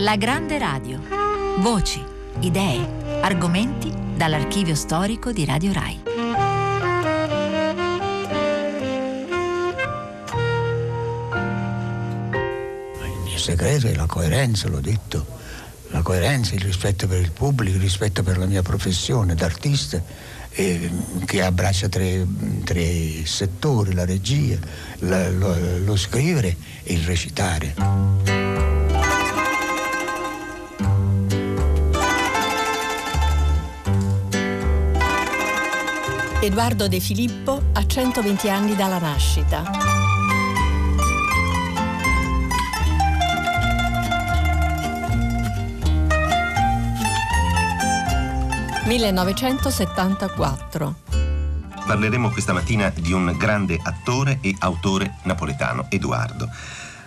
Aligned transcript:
La 0.00 0.16
Grande 0.16 0.56
Radio. 0.56 0.98
Voci, 1.58 2.02
idee, 2.40 3.20
argomenti 3.20 3.92
dall'archivio 4.16 4.74
storico 4.74 5.30
di 5.30 5.44
Radio 5.44 5.74
Rai. 5.74 6.00
Il 13.26 13.38
segreto 13.38 13.88
è 13.88 13.94
la 13.94 14.06
coerenza, 14.06 14.68
l'ho 14.68 14.80
detto, 14.80 15.26
la 15.88 16.00
coerenza, 16.00 16.54
il 16.54 16.62
rispetto 16.62 17.06
per 17.06 17.20
il 17.20 17.32
pubblico, 17.32 17.76
il 17.76 17.82
rispetto 17.82 18.22
per 18.22 18.38
la 18.38 18.46
mia 18.46 18.62
professione 18.62 19.34
d'artista 19.34 20.02
eh, 20.52 20.90
che 21.26 21.42
abbraccia 21.42 21.90
tre, 21.90 22.26
tre, 22.64 23.26
settori, 23.26 23.92
la 23.92 24.06
regia, 24.06 24.56
la, 25.00 25.28
lo, 25.28 25.54
lo 25.84 25.96
scrivere 25.96 26.56
e 26.84 26.94
il 26.94 27.04
recitare. 27.04 28.39
Edoardo 36.42 36.88
De 36.88 37.00
Filippo 37.00 37.62
ha 37.74 37.86
120 37.86 38.48
anni 38.48 38.74
dalla 38.74 38.98
nascita. 38.98 39.62
«1974». 48.86 50.94
Parleremo 51.84 52.30
questa 52.30 52.54
mattina 52.54 52.88
di 52.88 53.12
un 53.12 53.34
grande 53.36 53.78
attore 53.82 54.38
e 54.40 54.56
autore 54.60 55.16
napoletano, 55.24 55.88
Edoardo. 55.90 56.48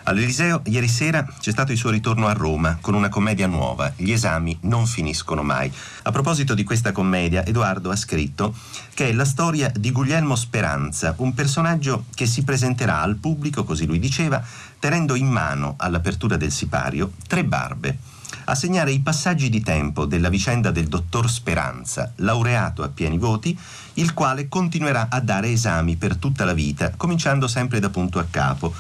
All'Eliseo 0.06 0.62
ieri 0.66 0.90
sera 0.90 1.26
c'è 1.40 1.52
stato 1.52 1.72
il 1.72 1.78
suo 1.78 1.90
ritorno 1.90 2.28
a 2.28 2.34
Roma 2.34 2.78
con 2.82 2.94
una 2.94 3.08
commedia 3.08 3.48
nuova, 3.48 3.94
Gli 3.96 4.12
esami 4.12 4.58
non 4.64 4.86
finiscono 4.86 5.44
mai. 5.44 5.72
A 6.04 6.12
proposito 6.12 6.54
di 6.54 6.66
questa 6.66 6.92
commedia, 6.92 7.46
Edoardo 7.46 7.90
ha 7.90 7.96
scritto 7.96 8.54
che 8.94 9.08
è 9.08 9.14
la 9.14 9.24
storia 9.24 9.72
di 9.74 9.92
Guglielmo 9.92 10.36
Speranza, 10.36 11.14
un 11.20 11.34
personaggio 11.34 12.06
che 12.16 12.26
si 12.26 12.44
presenterà 12.44 13.02
al 13.02 13.16
pubblico, 13.16 13.64
così 13.64 13.86
lui 13.86 14.00
diceva, 14.00 14.44
tenendo 14.78 15.16
in 15.16 15.28
mano 15.28 15.76
all'apertura 15.78 16.36
del 16.36 16.52
sipario 16.52 17.14
tre 17.26 17.46
barbe. 17.46 17.98
A 18.46 18.56
segnare 18.56 18.92
i 18.92 19.00
passaggi 19.00 19.50
di 19.50 19.62
tempo 19.62 20.04
della 20.04 20.28
vicenda 20.28 20.72
del 20.72 20.88
dottor 20.88 21.30
Speranza, 21.30 22.12
laureato 22.18 22.84
a 22.84 22.90
pieni 22.90 23.18
voti, 23.18 23.58
il 23.94 24.14
quale 24.14 24.50
continuerà 24.50 25.08
a 25.10 25.22
dare 25.22 25.50
esami 25.50 25.96
per 25.96 26.18
tutta 26.18 26.44
la 26.44 26.54
vita, 26.54 26.92
cominciando 26.98 27.48
sempre 27.48 27.80
da 27.80 27.90
punto 27.90 28.20
a 28.20 28.26
capo 28.30 28.74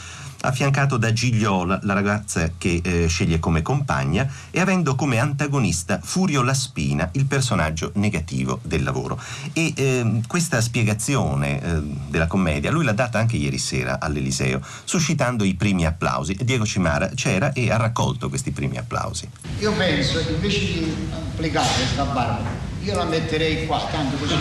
affiancato 0.44 0.98
da 0.98 1.14
Gigliola, 1.14 1.80
la 1.84 1.94
ragazza 1.94 2.52
che 2.58 2.82
eh, 2.84 3.08
sceglie 3.08 3.40
come 3.40 3.62
compagna, 3.62 4.30
e 4.52 4.60
avendo 4.60 4.96
come 4.96 5.20
antagonista 5.20 6.00
Furio 6.02 6.42
Laspina, 6.42 7.10
il 7.14 7.26
personaggio 7.26 7.92
negativo 7.96 8.60
del 8.64 8.84
lavoro. 8.84 9.20
E 9.54 9.74
eh, 9.76 10.22
questa 10.28 10.62
spiegazione 10.62 11.62
eh, 11.62 11.82
della 12.10 12.28
commedia 12.28 12.72
lui 12.72 12.84
l'ha 12.84 12.94
data 12.94 13.20
anche 13.20 13.38
ieri 13.38 13.58
sera 13.58 14.00
all'Eliseo, 14.00 14.62
suscitando 14.84 15.44
i 15.44 15.56
primi 15.56 15.86
applausi. 15.86 16.38
Diego 16.42 16.66
Cimara 16.66 17.10
c'era 17.16 17.54
e 17.54 17.72
ha 17.72 17.78
raccolto 17.78 18.30
questi 18.30 18.52
primi 18.52 18.78
applausi. 18.78 19.28
Io 19.60 19.72
penso 19.74 20.24
che 20.26 20.32
invece 20.32 20.60
di 20.60 20.96
applicare 21.12 21.70
questa 21.76 22.04
barba, 22.06 22.50
io 22.82 22.96
la 22.96 23.06
metterei 23.06 23.66
qua, 23.66 23.88
tanto 23.92 24.18
così. 24.18 24.34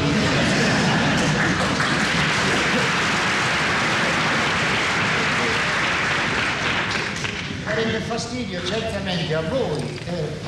Darebbe 7.75 8.01
fastidio 8.01 8.63
certamente 8.67 9.35
a 9.35 9.41
voi 9.49 9.99
eh, 10.05 10.39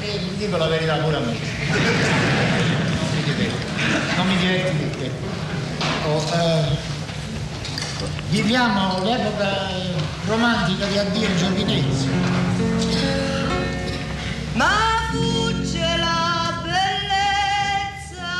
e 0.00 0.20
dico 0.36 0.56
la 0.56 0.66
verità 0.66 0.96
pure 0.96 1.16
a 1.16 1.20
me. 1.20 1.36
non 4.16 4.26
mi 4.26 4.36
divertite. 4.36 5.10
Oh, 6.06 6.22
eh, 6.34 6.76
viviamo 8.28 9.04
l'epoca 9.04 9.70
romantica 10.26 10.86
di 10.86 10.98
addio 10.98 11.28
e 11.28 11.36
giovinezza. 11.36 12.08
Ma 14.54 14.72
fugge 15.12 15.96
la 15.96 16.60
bellezza. 16.62 18.32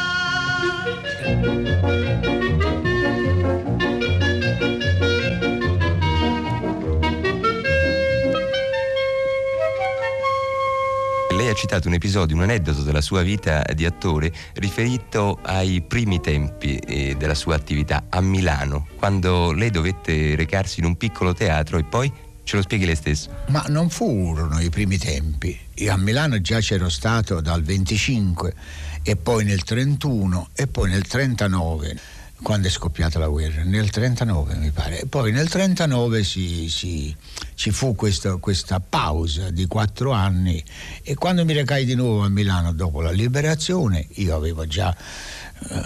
Ha 11.54 11.56
citato 11.56 11.86
un 11.86 11.94
episodio, 11.94 12.34
un 12.34 12.42
aneddoto 12.42 12.82
della 12.82 13.00
sua 13.00 13.22
vita 13.22 13.64
di 13.74 13.86
attore 13.86 14.32
riferito 14.54 15.38
ai 15.42 15.82
primi 15.82 16.20
tempi 16.20 16.76
eh, 16.76 17.14
della 17.16 17.34
sua 17.34 17.54
attività 17.54 18.06
a 18.10 18.20
Milano, 18.20 18.88
quando 18.96 19.52
lei 19.52 19.70
dovette 19.70 20.34
recarsi 20.34 20.80
in 20.80 20.86
un 20.86 20.96
piccolo 20.96 21.32
teatro 21.32 21.78
e 21.78 21.84
poi 21.84 22.12
ce 22.42 22.56
lo 22.56 22.62
spieghi 22.62 22.84
lei 22.84 22.96
stesso. 22.96 23.30
Ma 23.48 23.64
non 23.68 23.88
furono 23.88 24.60
i 24.60 24.68
primi 24.68 24.98
tempi. 24.98 25.56
Io 25.74 25.92
a 25.92 25.96
Milano 25.96 26.40
già 26.40 26.58
c'ero 26.58 26.88
stato 26.88 27.40
dal 27.40 27.62
25 27.62 28.54
e 29.02 29.16
poi 29.16 29.44
nel 29.44 29.62
31 29.62 30.48
e 30.54 30.66
poi 30.66 30.90
nel 30.90 31.06
39 31.06 31.96
quando 32.44 32.68
è 32.68 32.70
scoppiata 32.70 33.18
la 33.18 33.28
guerra, 33.28 33.62
nel 33.64 33.88
39 33.88 34.56
mi 34.56 34.70
pare. 34.70 35.00
E 35.00 35.06
poi 35.06 35.32
nel 35.32 35.48
39 35.48 36.22
si, 36.22 36.68
si, 36.68 37.16
ci 37.54 37.70
fu 37.70 37.94
questo, 37.94 38.38
questa 38.38 38.80
pausa 38.80 39.50
di 39.50 39.66
quattro 39.66 40.12
anni 40.12 40.62
e 41.02 41.14
quando 41.14 41.46
mi 41.46 41.54
recai 41.54 41.86
di 41.86 41.94
nuovo 41.94 42.22
a 42.22 42.28
Milano 42.28 42.74
dopo 42.74 43.00
la 43.00 43.10
liberazione, 43.10 44.06
io 44.16 44.36
avevo 44.36 44.66
già 44.66 44.94
eh, 44.94 45.82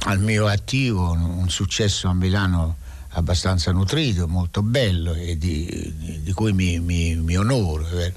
al 0.00 0.18
mio 0.18 0.48
attivo 0.48 1.12
un, 1.12 1.22
un, 1.22 1.48
successo 1.48 2.08
a 2.08 2.14
Milano 2.14 2.78
abbastanza 3.10 3.70
nutrito, 3.70 4.26
molto 4.26 4.60
bello 4.62 5.14
e 5.14 5.38
di, 5.38 6.20
di 6.20 6.32
cui 6.32 6.52
mi, 6.52 6.80
mi, 6.80 7.14
mi 7.14 7.36
onoro. 7.36 7.88
Eh 7.88 8.12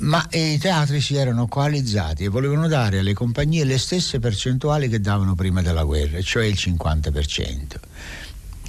ma 0.00 0.26
i 0.30 0.58
teatri 0.58 1.00
si 1.00 1.16
erano 1.16 1.46
coalizzati 1.46 2.24
e 2.24 2.28
volevano 2.28 2.68
dare 2.68 2.98
alle 2.98 3.12
compagnie 3.12 3.64
le 3.64 3.78
stesse 3.78 4.18
percentuali 4.18 4.88
che 4.88 5.00
davano 5.00 5.34
prima 5.34 5.62
della 5.62 5.84
guerra, 5.84 6.20
cioè 6.22 6.44
il 6.44 6.54
50%. 6.54 7.74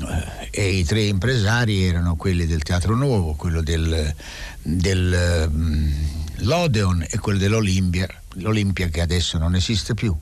Eh, 0.02 0.50
e 0.52 0.70
i 0.70 0.84
tre 0.84 1.04
impresari 1.04 1.84
erano 1.84 2.16
quelli 2.16 2.46
del 2.46 2.64
Teatro 2.64 2.96
Nuovo, 2.96 3.34
quello 3.34 3.62
del, 3.62 4.14
del 4.62 5.50
um, 5.50 5.94
l'Odeon 6.38 7.06
e 7.10 7.20
quello 7.20 7.38
dell'Olimpia, 7.38 8.08
l'Olimpia 8.36 8.90
che 8.90 9.02
adesso 9.02 9.38
non 9.38 9.56
esiste 9.56 9.94
più, 9.94 10.16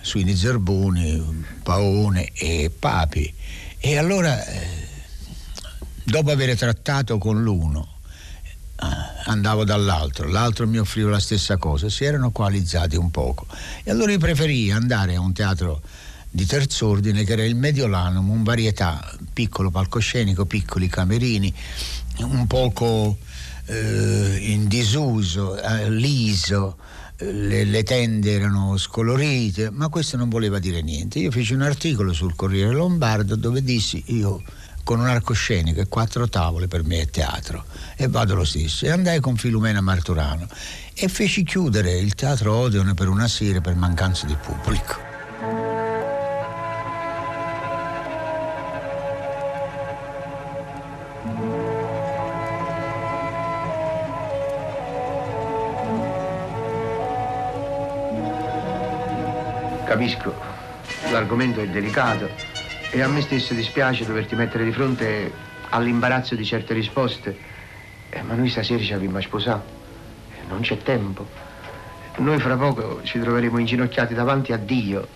Suini 0.00 0.36
Zerboni, 0.36 1.44
Paone 1.62 2.30
e 2.34 2.70
Papi. 2.76 3.32
E 3.78 3.96
allora, 3.96 4.44
eh, 4.46 4.66
dopo 6.04 6.30
aver 6.30 6.56
trattato 6.56 7.18
con 7.18 7.42
l'uno, 7.42 7.97
andavo 9.24 9.64
dall'altro, 9.64 10.28
l'altro 10.28 10.66
mi 10.66 10.78
offriva 10.78 11.10
la 11.10 11.20
stessa 11.20 11.56
cosa, 11.56 11.88
si 11.88 12.04
erano 12.04 12.30
coalizzati 12.30 12.96
un 12.96 13.10
poco. 13.10 13.46
E 13.82 13.90
allora 13.90 14.12
io 14.12 14.18
preferii 14.18 14.70
andare 14.70 15.16
a 15.16 15.20
un 15.20 15.32
teatro 15.32 15.80
di 16.30 16.46
terz'ordine 16.46 17.24
che 17.24 17.32
era 17.32 17.44
il 17.44 17.56
Mediolanum, 17.56 18.28
un 18.30 18.42
varietà, 18.42 19.16
piccolo 19.32 19.70
palcoscenico, 19.70 20.46
piccoli 20.46 20.88
camerini, 20.88 21.52
un 22.18 22.46
poco 22.46 23.18
eh, 23.66 24.38
in 24.40 24.68
disuso, 24.68 25.60
eh, 25.60 25.90
liso. 25.90 26.76
Le, 27.20 27.64
le, 27.64 27.82
tende 27.82 28.30
erano 28.30 28.76
scolorite, 28.76 29.70
ma 29.70 29.88
questo 29.88 30.16
non 30.16 30.28
voleva 30.28 30.60
dire 30.60 30.82
niente. 30.82 31.18
Io 31.18 31.32
feci 31.32 31.52
un 31.52 31.62
articolo 31.62 32.12
sul 32.12 32.36
Corriere 32.36 32.72
Lombardo 32.72 33.34
dove 33.34 33.60
dissi 33.64 34.00
io 34.06 34.40
con 34.88 35.00
un 35.00 35.08
arcoscenico 35.08 35.82
e 35.82 35.86
quattro 35.86 36.30
tavole 36.30 36.66
per 36.66 36.82
me 36.82 37.00
è 37.02 37.10
teatro. 37.10 37.66
E 37.94 38.08
vado 38.08 38.34
lo 38.34 38.44
stesso. 38.44 38.86
E 38.86 38.90
andai 38.90 39.20
con 39.20 39.36
Filumena 39.36 39.82
Marturano. 39.82 40.48
E 40.94 41.08
feci 41.08 41.44
chiudere 41.44 41.98
il 41.98 42.14
teatro 42.14 42.54
Odeon 42.54 42.94
per 42.94 43.08
una 43.08 43.28
sera 43.28 43.60
per 43.60 43.74
mancanza 43.74 44.24
di 44.24 44.34
pubblico. 44.40 44.96
Capisco, 59.84 60.34
l'argomento 61.10 61.60
è 61.60 61.68
delicato 61.68 62.57
e 62.90 63.02
a 63.02 63.08
me 63.08 63.20
stesso 63.20 63.52
dispiace 63.52 64.06
doverti 64.06 64.34
mettere 64.34 64.64
di 64.64 64.72
fronte 64.72 65.30
all'imbarazzo 65.70 66.34
di 66.34 66.44
certe 66.44 66.72
risposte. 66.72 67.36
Eh, 68.08 68.22
ma 68.22 68.34
noi 68.34 68.48
stasera 68.48 68.82
ci 68.82 68.94
abbiamo 68.94 69.20
sposato. 69.20 69.68
Eh, 70.32 70.48
non 70.48 70.60
c'è 70.60 70.78
tempo. 70.78 71.26
Noi 72.16 72.38
fra 72.40 72.56
poco 72.56 73.00
ci 73.02 73.20
troveremo 73.20 73.58
inginocchiati 73.58 74.14
davanti 74.14 74.52
a 74.52 74.56
Dio. 74.56 75.06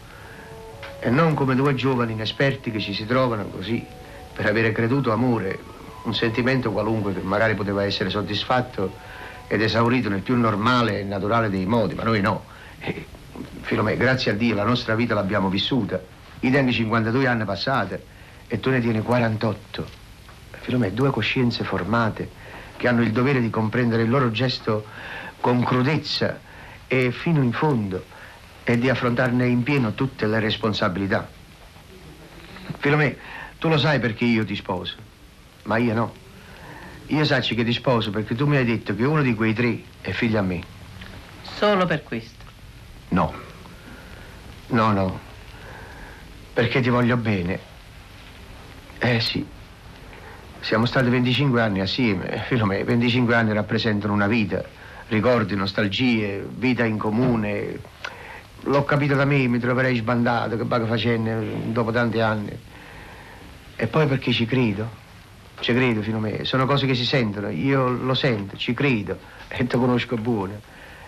E 1.00 1.10
non 1.10 1.34
come 1.34 1.54
due 1.54 1.74
giovani 1.74 2.12
inesperti 2.12 2.70
che 2.70 2.78
ci 2.78 2.92
si 2.92 3.06
trovano 3.06 3.46
così 3.46 3.84
per 4.34 4.46
avere 4.46 4.72
creduto 4.72 5.10
amore, 5.10 5.58
un 6.02 6.14
sentimento 6.14 6.70
qualunque 6.70 7.14
che 7.14 7.20
magari 7.22 7.54
poteva 7.54 7.84
essere 7.84 8.10
soddisfatto 8.10 8.94
ed 9.48 9.62
esaurito 9.62 10.08
nel 10.08 10.20
più 10.20 10.36
normale 10.36 11.00
e 11.00 11.04
naturale 11.04 11.48
dei 11.48 11.66
modi, 11.66 11.94
ma 11.94 12.04
noi 12.04 12.20
no. 12.20 12.44
E, 12.78 13.06
Filomè, 13.62 13.96
grazie 13.96 14.30
a 14.30 14.34
Dio 14.34 14.54
la 14.54 14.64
nostra 14.64 14.94
vita 14.94 15.14
l'abbiamo 15.14 15.48
vissuta. 15.48 16.20
I 16.44 16.50
tengo 16.50 16.72
52 16.72 17.26
anni 17.28 17.44
passati 17.44 17.96
e 18.48 18.58
tu 18.58 18.70
ne 18.70 18.80
tieni 18.80 19.00
48. 19.00 19.86
Filomè, 20.50 20.90
due 20.90 21.10
coscienze 21.10 21.62
formate 21.62 22.30
che 22.76 22.88
hanno 22.88 23.02
il 23.02 23.12
dovere 23.12 23.40
di 23.40 23.48
comprendere 23.48 24.02
il 24.02 24.10
loro 24.10 24.30
gesto 24.32 24.86
con 25.40 25.62
crudezza 25.62 26.40
e 26.88 27.12
fino 27.12 27.42
in 27.42 27.52
fondo 27.52 28.04
e 28.64 28.76
di 28.76 28.88
affrontarne 28.88 29.46
in 29.46 29.62
pieno 29.62 29.94
tutte 29.94 30.26
le 30.26 30.40
responsabilità. 30.40 31.28
Filomè, 32.78 33.16
tu 33.58 33.68
lo 33.68 33.78
sai 33.78 34.00
perché 34.00 34.24
io 34.24 34.44
ti 34.44 34.56
sposo, 34.56 34.96
ma 35.64 35.76
io 35.76 35.94
no. 35.94 36.12
Io 37.06 37.24
sacci 37.24 37.54
che 37.54 37.62
ti 37.62 37.72
sposo 37.72 38.10
perché 38.10 38.34
tu 38.34 38.46
mi 38.46 38.56
hai 38.56 38.64
detto 38.64 38.96
che 38.96 39.04
uno 39.04 39.22
di 39.22 39.34
quei 39.34 39.54
tre 39.54 39.80
è 40.00 40.10
figlio 40.10 40.40
a 40.40 40.42
me. 40.42 40.60
Solo 41.42 41.86
per 41.86 42.02
questo. 42.02 42.44
No. 43.10 43.32
No, 44.68 44.90
no. 44.90 45.30
Perché 46.52 46.80
ti 46.82 46.90
voglio 46.90 47.16
bene. 47.16 47.58
Eh 48.98 49.20
sì. 49.20 49.44
Siamo 50.60 50.84
stati 50.84 51.08
25 51.08 51.60
anni 51.60 51.80
assieme. 51.80 52.44
Filomè, 52.46 52.84
25 52.84 53.34
anni 53.34 53.52
rappresentano 53.52 54.12
una 54.12 54.26
vita. 54.26 54.62
Ricordi, 55.08 55.56
nostalgie, 55.56 56.46
vita 56.56 56.84
in 56.84 56.98
comune. 56.98 57.78
L'ho 58.64 58.84
capito 58.84 59.14
da 59.14 59.24
me, 59.24 59.46
mi 59.48 59.58
troverei 59.58 59.96
sbandato, 59.96 60.56
che 60.56 60.64
baga 60.64 60.86
facendo 60.86 61.42
dopo 61.72 61.90
tanti 61.90 62.20
anni. 62.20 62.56
E 63.74 63.86
poi 63.86 64.06
perché 64.06 64.32
ci 64.32 64.44
credo. 64.44 65.00
Ci 65.58 65.72
credo, 65.72 66.02
Filomè. 66.02 66.44
Sono 66.44 66.66
cose 66.66 66.86
che 66.86 66.94
si 66.94 67.06
sentono. 67.06 67.48
Io 67.48 67.88
lo 67.88 68.14
sento, 68.14 68.56
ci 68.56 68.74
credo. 68.74 69.18
E 69.48 69.66
ti 69.66 69.76
conosco 69.76 70.16
buono. 70.16 70.60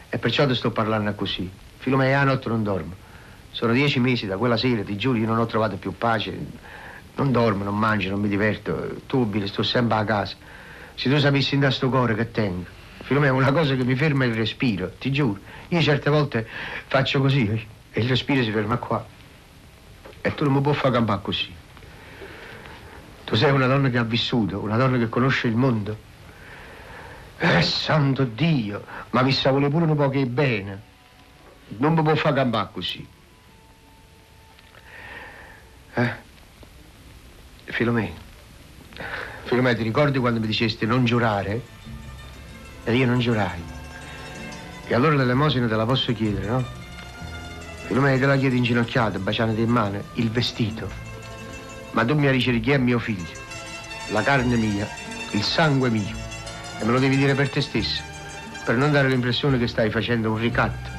E 0.09 0.19
perciò 0.19 0.47
ti 0.47 0.55
sto 0.55 0.71
parlando 0.71 1.15
così. 1.15 1.51
Filomè, 1.79 2.13
a 2.13 2.25
notte 2.25 2.49
non 2.49 2.63
dormo. 2.63 3.04
Sono 3.55 3.73
dieci 3.73 4.01
mesi 4.01 4.27
da 4.27 4.37
quella 4.37 4.57
sera, 4.57 4.83
ti 4.83 4.97
giuro, 4.97 5.17
io 5.17 5.27
non 5.27 5.39
ho 5.39 5.47
trovato 5.47 5.77
più 5.77 5.97
pace. 5.97 6.37
Non 7.15 7.31
dormo, 7.31 7.63
non 7.63 7.79
mangio, 7.79 8.11
non 8.11 8.19
mi 8.19 8.27
diverto. 8.27 8.97
Tu, 9.07 9.27
Billy, 9.27 9.47
sto 9.47 9.63
sempre 9.63 9.97
a 9.97 10.05
casa. 10.05 10.35
Se 10.97 11.09
tu 11.09 11.17
sapessi 11.19 11.55
in 11.55 11.61
da 11.61 11.71
sto 11.71 11.89
cuore 11.89 12.17
che 12.17 12.33
tengo. 12.33 12.67
Filomè, 13.03 13.29
è 13.29 13.31
una 13.31 13.53
cosa 13.53 13.77
che 13.77 13.85
mi 13.85 13.95
ferma 13.95 14.25
il 14.25 14.35
respiro, 14.35 14.91
ti 14.99 15.13
giuro. 15.13 15.39
Io 15.69 15.81
certe 15.81 16.11
volte 16.11 16.49
faccio 16.89 17.21
così 17.21 17.49
e 17.93 18.01
il 18.01 18.09
respiro 18.09 18.43
si 18.43 18.51
ferma 18.51 18.77
qua. 18.77 19.07
E 20.21 20.35
tu 20.35 20.43
non 20.43 20.55
mi 20.55 20.61
puoi 20.61 20.75
far 20.75 20.91
campare 20.91 21.23
così. 21.23 21.55
Tu 23.23 23.37
sei 23.37 23.53
una 23.53 23.69
donna 23.69 23.89
che 23.89 23.99
ha 23.99 24.03
vissuto, 24.03 24.59
una 24.59 24.77
donna 24.77 24.99
che 24.99 25.09
conosce 25.09 25.47
il 25.47 25.55
mondo. 25.55 25.97
Eh, 27.39 27.63
santo 27.63 28.25
Dio, 28.25 28.85
ma 29.11 29.23
vi 29.23 29.31
sa 29.31 29.53
pure 29.53 29.67
un 29.67 29.95
po' 29.95 30.09
che 30.09 30.27
bene. 30.27 30.83
Non 31.77 31.95
mi 31.95 32.03
può 32.03 32.17
far 32.17 32.33
campare 32.33 32.71
così. 32.73 33.14
Eh? 35.95 36.13
Filomè, 37.67 38.13
Filomè, 39.45 39.77
ti 39.77 39.83
ricordi 39.83 40.19
quando 40.19 40.41
mi 40.41 40.47
dicesti 40.47 40.87
non 40.87 41.05
giurare? 41.05 41.63
E 42.83 42.95
io 42.95 43.07
non 43.07 43.19
giurai. 43.21 43.63
E 44.87 44.95
allora 44.95 45.15
l'elemosina 45.15 45.69
te 45.69 45.77
la 45.77 45.87
posso 45.87 46.13
chiedere, 46.13 46.47
no? 46.47 46.65
Filomè, 47.87 48.19
te 48.19 48.27
la 48.27 48.37
chiedi 48.37 48.57
inginocchiata, 48.57 49.19
baciandoti 49.19 49.61
in 49.61 49.69
mano, 49.69 50.03
il 50.15 50.31
vestito. 50.31 50.91
Ma 51.93 52.05
tu 52.05 52.15
mi 52.15 52.31
dici 52.33 52.59
chi 52.61 52.73
è 52.73 52.79
mio 52.79 52.99
figlio, 52.99 53.39
la 54.09 54.23
carne 54.23 54.57
mia, 54.57 54.89
il 55.31 55.43
sangue 55.43 55.91
mio. 55.91 56.17
E 56.81 56.85
me 56.85 56.93
lo 56.93 56.99
devi 56.99 57.17
dire 57.17 57.35
per 57.35 57.51
te 57.51 57.61
stesso, 57.61 58.03
per 58.65 58.75
non 58.75 58.91
dare 58.91 59.09
l'impressione 59.09 59.59
che 59.59 59.69
stai 59.69 59.91
facendo 59.91 60.33
un 60.33 60.39
ricatto. 60.39 60.91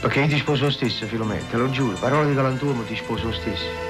Perché 0.00 0.20
io 0.20 0.28
ti 0.28 0.38
sposo 0.38 0.64
lo 0.64 0.70
stesso, 0.70 1.06
Filomè, 1.06 1.46
te 1.48 1.56
lo 1.56 1.70
giuro, 1.70 1.96
parola 1.96 2.26
di 2.26 2.34
galantuomo 2.34 2.82
ti 2.82 2.94
sposo 2.94 3.26
lo 3.26 3.32
stesso. 3.32 3.85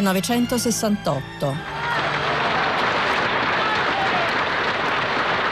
...1968. 0.00 1.54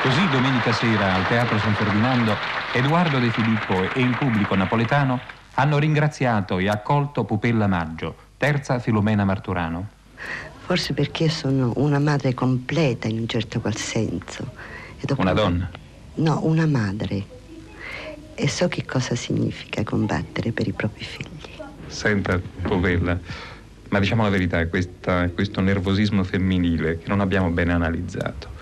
Così 0.02 0.28
domenica 0.30 0.72
sera 0.72 1.14
al 1.14 1.26
Teatro 1.26 1.58
San 1.58 1.74
Ferdinando 1.74 2.34
Edoardo 2.72 3.18
De 3.18 3.30
Filippo 3.30 3.82
e 3.92 4.00
il 4.00 4.16
pubblico 4.16 4.54
napoletano 4.54 5.20
hanno 5.54 5.78
ringraziato 5.78 6.58
e 6.58 6.68
accolto 6.68 7.24
Pupella 7.24 7.66
Maggio, 7.66 8.14
terza 8.38 8.78
Filomena 8.78 9.24
Marturano. 9.26 9.88
Forse 10.64 10.94
perché 10.94 11.28
sono 11.28 11.72
una 11.76 11.98
madre 11.98 12.32
completa 12.32 13.06
in 13.08 13.18
un 13.18 13.28
certo 13.28 13.60
qual 13.60 13.76
senso. 13.76 14.50
E 14.98 15.04
dopo- 15.04 15.20
Una 15.20 15.32
donna. 15.34 15.68
No, 16.14 16.40
una 16.44 16.66
madre. 16.66 17.24
E 18.34 18.48
so 18.48 18.68
che 18.68 18.84
cosa 18.86 19.14
significa 19.14 19.82
combattere 19.82 20.52
per 20.52 20.66
i 20.68 20.72
propri 20.72 21.04
figli. 21.04 21.56
Senta, 21.86 22.40
Pupella, 22.62 23.18
ma 23.88 23.98
diciamo 24.00 24.22
la 24.22 24.28
verità, 24.28 24.66
questa- 24.66 25.28
questo 25.30 25.60
nervosismo 25.60 26.22
femminile 26.24 26.98
che 26.98 27.08
non 27.08 27.20
abbiamo 27.20 27.50
bene 27.50 27.72
analizzato. 27.72 28.56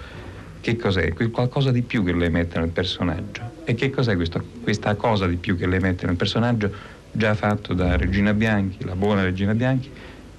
Che 0.61 0.77
cos'è? 0.77 1.13
Qualcosa 1.31 1.71
di 1.71 1.83
più 1.83 2.05
che 2.05 2.13
lei 2.13 2.31
mette 2.31 2.59
nel 2.59 2.69
personaggio. 2.71 3.43
E 3.65 3.75
che 3.75 3.91
cos'è 3.91 4.15
questo- 4.17 4.43
questa 4.63 4.95
cosa 4.95 5.27
di 5.27 5.37
più 5.37 5.57
che 5.57 5.67
lei 5.67 5.81
mette 5.81 6.07
nel 6.07 6.17
personaggio 6.17 6.73
già 7.13 7.35
fatto 7.35 7.73
da 7.73 7.97
Regina 7.97 8.35
Bianchi, 8.35 8.85
la 8.85 8.95
buona 8.97 9.23
Regina 9.23 9.55
Bianchi 9.55 9.91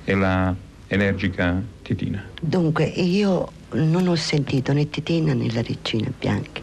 e 0.03 0.15
la 0.15 0.53
energica 0.87 1.61
Titina? 1.81 2.23
Dunque, 2.41 2.85
io 2.85 3.47
non 3.71 4.07
ho 4.07 4.15
sentito 4.15 4.71
né 4.73 4.89
Titina 4.89 5.33
né 5.33 5.51
la 5.51 5.61
regina 5.61 6.09
Bianchi, 6.17 6.61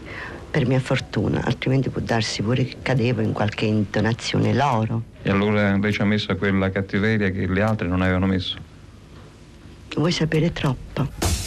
per 0.55 0.65
mia 0.65 0.79
fortuna, 0.79 1.43
altrimenti 1.43 1.89
può 1.89 1.99
darsi 1.99 2.41
pure 2.41 2.63
che 2.63 2.77
cadevo 2.81 3.19
in 3.19 3.33
qualche 3.33 3.65
intonazione 3.65 4.53
loro. 4.53 5.03
E 5.21 5.29
allora 5.29 5.77
ci 5.91 6.01
ha 6.01 6.05
messo 6.05 6.33
quella 6.37 6.69
cattiveria 6.69 7.29
che 7.29 7.45
le 7.45 7.61
altre 7.61 7.89
non 7.89 8.01
avevano 8.01 8.25
messo. 8.25 8.55
Vuoi 9.95 10.13
sapere 10.13 10.53
troppo? 10.53 11.44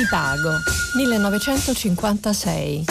Ti 0.00 0.06
pago. 0.08 0.50
1956. 0.94 2.84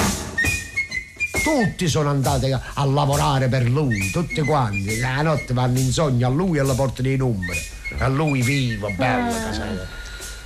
Tutti 1.44 1.88
sono 1.88 2.10
andati 2.10 2.52
a, 2.52 2.86
lavorare 2.86 3.48
per 3.48 3.64
lui, 3.64 4.12
tutti 4.12 4.42
quanti. 4.42 5.00
La 5.00 5.22
notte 5.24 5.54
vanno 5.54 5.80
in 5.80 5.92
sogno 5.92 6.28
a 6.28 6.30
lui 6.30 6.60
e 6.60 6.64
la 6.64 6.74
portano 6.74 7.08
i 7.10 7.16
numeri. 7.16 7.60
A 7.98 8.08
lui 8.08 8.44
vivo, 8.44 8.92
bello, 8.96 9.34
Ah. 9.34 9.42
casale. 9.42 9.88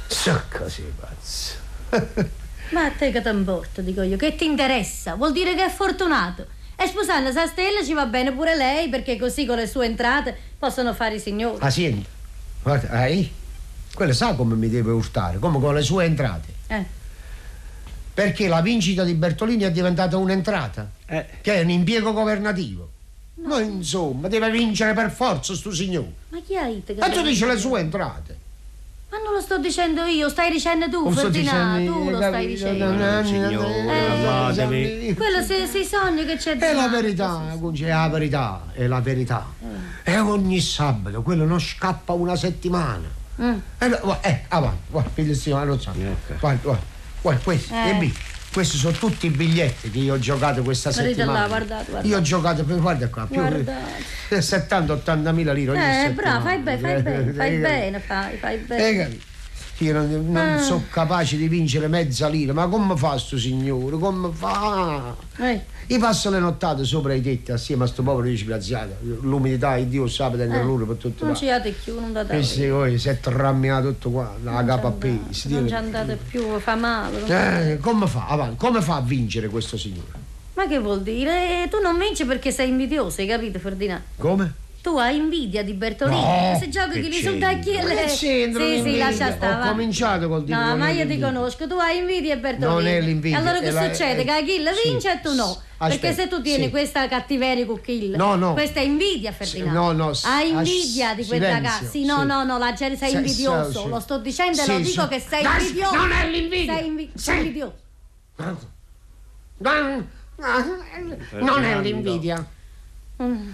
So 0.07 0.41
così, 0.49 0.83
pazzo. 0.99 1.51
Ma 2.69 2.85
a 2.85 2.91
te 2.91 3.11
che 3.11 3.21
ti 3.21 3.27
importa, 3.29 3.81
dico 3.81 4.01
io, 4.01 4.15
che 4.15 4.35
ti 4.35 4.45
interessa? 4.45 5.15
Vuol 5.15 5.33
dire 5.33 5.55
che 5.55 5.65
è 5.65 5.69
fortunato. 5.69 6.47
E 6.75 6.87
sposando 6.87 7.31
sa 7.31 7.45
stella 7.45 7.83
ci 7.83 7.93
va 7.93 8.05
bene 8.05 8.31
pure 8.31 8.55
lei, 8.55 8.87
perché 8.89 9.17
così 9.17 9.45
con 9.45 9.57
le 9.57 9.67
sue 9.67 9.85
entrate 9.85 10.35
possono 10.57 10.93
fare 10.93 11.15
i 11.15 11.19
signori. 11.19 11.57
Ah, 11.59 11.69
senti, 11.69 12.05
guarda, 12.61 13.05
eh? 13.05 13.29
Quello 13.93 14.13
sa 14.13 14.33
come 14.33 14.55
mi 14.55 14.69
deve 14.69 14.91
urtare, 14.91 15.37
come 15.37 15.59
con 15.59 15.73
le 15.75 15.81
sue 15.81 16.05
entrate. 16.05 16.47
Eh. 16.67 16.85
Perché 18.13 18.47
la 18.47 18.61
vincita 18.61 19.03
di 19.03 19.13
Bertolini 19.13 19.63
è 19.63 19.71
diventata 19.71 20.17
un'entrata, 20.17 20.89
Eh. 21.05 21.25
che 21.41 21.55
è 21.55 21.63
un 21.63 21.69
impiego 21.69 22.11
governativo. 22.13 22.89
Ma 23.43 23.59
insomma, 23.59 24.27
deve 24.27 24.49
vincere 24.51 24.93
per 24.93 25.11
forza 25.11 25.53
sto 25.55 25.73
signore. 25.73 26.11
Ma 26.29 26.39
chi 26.45 26.55
ha 26.55 26.65
detto 26.65 26.93
che... 26.95 27.05
E 27.05 27.11
tu 27.11 27.21
dici 27.21 27.45
le 27.45 27.57
sue 27.57 27.79
entrate. 27.79 28.37
Ma 29.09 29.17
non 29.23 29.33
lo 29.33 29.41
sto 29.41 29.59
dicendo 29.59 30.03
io, 30.05 30.27
stai 30.27 30.51
dicendo 30.51 30.89
tu, 30.89 31.03
Non 31.03 31.11
sto 31.11 31.21
Ferdinando, 31.23 31.77
dicendo 31.77 31.99
tu 31.99 32.03
io, 32.05 32.11
lo 32.11 32.17
stai 32.17 32.47
dicendo. 32.47 32.85
No, 32.85 32.95
no, 32.95 33.19
no, 33.19 33.25
Signore, 33.27 33.83
no, 33.83 33.91
calmatevi. 33.91 35.13
Quello 35.13 35.43
sei, 35.43 35.67
sei 35.67 35.85
sogni 35.85 36.25
che 36.25 36.37
c'è 36.37 36.57
È 36.57 36.73
la 36.73 36.87
verità, 36.87 37.53
Gunci, 37.55 37.83
è 37.83 37.89
la 37.89 38.07
verità, 38.07 38.63
è 38.73 38.87
la 38.87 39.01
verità. 39.01 39.45
E 40.03 40.17
ogni 40.17 40.59
sabato 40.59 41.21
quello 41.21 41.45
non 41.45 41.59
scappa 41.59 42.13
una 42.13 42.35
settimana. 42.35 43.21
Mm. 43.41 43.57
E 43.79 43.89
va- 43.89 44.19
eh, 44.21 44.41
avanti, 44.49 44.77
guarda, 44.89 45.09
figlio 45.13 45.33
so. 45.33 45.51
Guarda, 46.39 46.59
guarda, 46.61 46.79
guarda, 47.21 47.41
questi, 47.43 47.73
Eh. 47.73 47.89
e 47.89 47.93
mi- 47.93 48.13
questi 48.53 48.77
sono 48.77 48.95
tutti 48.95 49.25
i 49.25 49.29
biglietti 49.31 49.89
che 49.89 49.97
io 49.97 50.13
ho 50.13 50.19
giocato 50.19 50.61
questa 50.61 50.91
Guardate 50.91 51.15
settimana. 51.15 51.39
là, 51.41 51.47
guardate, 51.47 51.83
guardate. 51.89 52.07
Io 52.07 52.17
ho 52.17 52.21
giocato, 52.21 52.63
per- 52.63 52.79
guarda 52.79 53.07
qua, 53.09 53.25
più 53.25 53.35
Guardate. 53.37 54.41
70-80 54.41 55.31
mila 55.31 55.53
lire 55.53 56.05
Eh, 56.05 56.11
bravo, 56.11 56.45
fai 56.45 56.59
bene, 56.59 56.79
fai 56.79 57.01
bene, 57.01 57.33
fai 57.33 57.53
Eh, 57.55 57.59
bene, 57.59 57.99
fai, 57.99 58.37
fai 58.37 58.55
eh, 58.55 58.59
bene. 58.59 59.19
Io 59.79 59.91
non, 59.91 60.09
non 60.31 60.37
Ah. 60.37 60.57
sono 60.61 60.83
capace 60.89 61.35
di 61.35 61.47
vincere 61.47 61.87
mezza 61.87 62.27
lira, 62.27 62.53
ma 62.53 62.67
come 62.67 62.95
fa 62.95 63.17
sto 63.17 63.37
signore? 63.37 63.97
Come 63.97 64.29
fa? 64.31 65.15
Eh. 65.37 65.61
Io 65.87 65.99
passo 65.99 66.29
le 66.29 66.39
nottate 66.39 66.85
sopra 66.85 67.13
i 67.13 67.21
tetti 67.21 67.51
assieme 67.51 67.83
a 67.83 67.87
sto 67.87 68.03
povero 68.03 68.27
disgraziato. 68.27 68.95
L'umidità, 69.21 69.75
il 69.77 69.87
Dio 69.87 70.07
sa 70.07 70.29
per 70.29 70.41
Eh, 70.41 70.63
loro 70.63 70.85
per 70.85 70.95
tutto 70.97 71.25
Non 71.25 71.33
qua. 71.33 71.41
ci 71.41 71.49
andate 71.49 71.71
più, 71.71 71.95
non 71.95 72.03
andate 72.05 72.37
E 72.37 72.43
se 72.43 72.69
poi 72.69 72.97
si 72.97 73.09
è 73.09 73.19
tramminato 73.19 73.87
tutto 73.89 74.11
qua, 74.11 74.33
la 74.43 74.63
capa 74.63 74.87
a 74.87 74.91
pesi. 74.91 75.49
Non 75.51 75.67
ci 75.67 75.73
andate 75.73 76.15
più, 76.29 76.57
fa 76.59 76.75
male. 76.75 77.19
non- 77.19 77.31
Eh, 77.31 77.77
come 77.81 78.07
fa? 78.07 78.27
Avanti, 78.27 78.55
come 78.57 78.81
fa 78.81 78.95
a 78.97 79.01
vincere 79.01 79.49
questo 79.49 79.75
signore? 79.77 80.21
Ma 80.53 80.67
che 80.67 80.77
vuol 80.79 81.01
dire? 81.01 81.63
Eh, 81.63 81.67
Tu 81.69 81.79
non 81.81 81.97
vinci 81.97 82.25
perché 82.25 82.51
sei 82.51 82.69
invidioso, 82.69 83.19
hai 83.21 83.27
capito 83.27 83.57
Ferdinando? 83.59 84.03
Come? 84.17 84.53
Tu 84.83 84.89
hai 84.97 85.15
invidia 85.15 85.63
di 85.63 85.71
Bertolini, 85.71 86.19
No, 86.19 86.57
se 86.59 86.67
giochi 86.67 86.99
che 86.99 87.07
gli 87.07 87.21
le... 87.93 87.95
Che 88.03 88.05
c'entra 88.17 88.65
Sì, 88.65 88.81
sì, 88.83 88.97
lascia 88.97 89.31
stare. 89.31 89.65
Ho 89.65 89.71
cominciato 89.71 90.27
col 90.27 90.43
dire 90.43 90.57
No, 90.57 90.75
ma 90.75 90.89
io 90.89 91.07
ti 91.07 91.17
conosco, 91.21 91.65
tu 91.67 91.75
hai 91.75 91.99
invidia 91.99 92.33
e 92.33 92.37
Bertolini. 92.37 92.73
Non 92.73 92.85
è 92.87 92.99
l'invidia, 92.99 93.37
Allora 93.37 93.59
che 93.61 93.67
è 93.67 93.71
la- 93.71 93.83
succede? 93.93 94.21
è- 94.23 94.25
Che 94.25 94.31
Achille 94.31 94.73
sì, 94.73 94.89
vince 94.89 95.11
e 95.13 95.19
tu 95.21 95.33
no. 95.35 95.45
sì. 95.53 95.57
Perché 95.77 95.93
Aspetta, 96.09 96.13
se 96.23 96.27
tu 96.27 96.41
tieni 96.41 96.65
sì. 96.65 96.69
questa 96.69 97.07
cattiveria 97.07 97.65
con 97.65 97.79
Kill, 97.79 98.13
No, 98.17 98.35
no. 98.35 98.51
questa 98.51 98.81
è 98.81 98.83
invidia, 98.83 99.31
Ferdinando. 99.31 99.79
no, 99.79 99.91
no, 99.93 100.13
s- 100.13 100.25
Hai 100.25 100.49
invidia 100.49 101.13
di 101.15 101.25
quel 101.25 101.39
silenzio, 101.39 101.63
ragazzo. 101.69 101.85
Sì, 101.89 102.03
no, 102.05 102.19
sì. 102.19 102.25
no, 102.25 102.43
no, 102.43 102.57
la 102.57 102.73
gente 102.73 102.97
sei 102.97 103.09
Se- 103.11 103.15
invidioso. 103.17 103.81
sì. 103.83 103.87
Lo 103.87 103.99
sto 104.01 104.17
dicendo 104.17 104.59
e 104.59 104.63
Sì, 104.65 104.71
lo 104.71 104.77
dico 104.79 105.01
sì. 105.03 105.07
che 105.07 105.19
sei 105.21 105.43
Dai, 105.43 105.61
invidioso. 105.61 105.95
non 105.95 106.11
è 106.11 106.29
l'invidia. 106.29 106.73
Sei, 106.75 106.85
invi- 106.87 107.11
Sì. 107.13 107.23
sei 107.23 107.37
invidioso. 107.37 107.73
Non, 109.59 110.07
non 111.39 111.63
è 111.63 111.79
l'invidia. 111.79 112.45
Mm. 113.21 113.49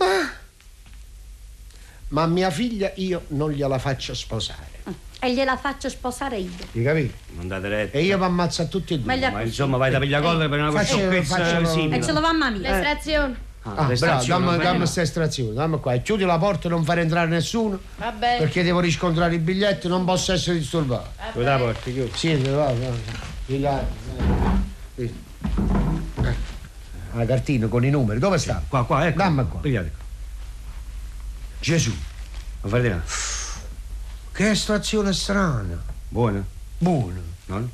Ah. 0.00 0.32
Ma 2.08 2.26
mia 2.26 2.50
figlia 2.50 2.90
io 2.96 3.22
non 3.28 3.50
gliela 3.52 3.78
faccio 3.78 4.14
sposare. 4.14 4.68
E 5.22 5.34
gliela 5.34 5.56
faccio 5.58 5.88
sposare 5.90 6.38
io. 6.38 6.50
Hai 6.74 6.82
capito? 6.82 7.14
Andate 7.38 7.68
retta. 7.68 7.98
E 7.98 8.02
io 8.04 8.16
vi 8.16 8.24
ammazzo 8.24 8.62
a 8.62 8.64
tutti 8.64 8.94
e 8.94 8.98
due. 8.98 9.06
Meglio 9.14 9.26
Ma 9.30 9.32
così. 9.38 9.46
insomma 9.48 9.76
vai 9.76 9.90
da 9.90 9.98
pigliacolla 9.98 10.48
per 10.48 10.58
una 10.58 10.70
Faccio- 10.72 10.98
faccio- 11.22 11.66
simile. 11.66 11.96
E 11.98 12.02
ce 12.02 12.12
lo 12.12 12.20
va 12.20 12.32
mamma 12.32 12.50
mia. 12.58 12.70
L'estrazione. 12.70 13.48
Ah, 13.62 13.72
bravo, 13.72 13.88
l'estrazione, 13.90 14.56
dammi, 14.56 14.78
questa 14.78 15.02
estrazione, 15.02 15.52
dammi 15.52 15.78
qua. 15.80 15.94
Chiudi 15.98 16.24
la 16.24 16.38
porta 16.38 16.66
e 16.68 16.70
non 16.70 16.82
fare 16.82 17.02
entrare 17.02 17.28
nessuno. 17.28 17.78
Va 17.98 18.10
bene. 18.10 18.38
Perché 18.38 18.62
devo 18.62 18.80
riscontrare 18.80 19.34
i 19.34 19.38
biglietti, 19.38 19.86
non 19.86 20.06
posso 20.06 20.32
essere 20.32 20.56
disturbato. 20.56 21.10
Chiudi 21.32 21.46
la 21.46 21.58
porta, 21.58 21.90
chiudi. 21.90 22.10
Sì, 22.14 22.34
va, 22.36 22.72
va. 22.72 22.88
Eh, 23.46 23.82
sì. 24.96 25.12
La 27.12 27.24
cartina 27.26 27.66
con 27.66 27.84
i 27.84 27.90
numeri, 27.90 28.18
dove 28.20 28.38
sta? 28.38 28.62
Qua, 28.68 28.84
qua, 28.84 29.06
ecco. 29.06 29.18
Dammi 29.18 29.46
qua. 29.48 29.60
Pigliate. 29.60 29.92
Gesù, 31.60 31.92
Ma 32.62 32.68
Ferdinando, 32.68 33.04
che 34.32 34.50
estrazione 34.50 35.12
strana. 35.12 35.82
buona? 36.08 36.42
Buono. 36.78 37.20
No? 37.46 37.68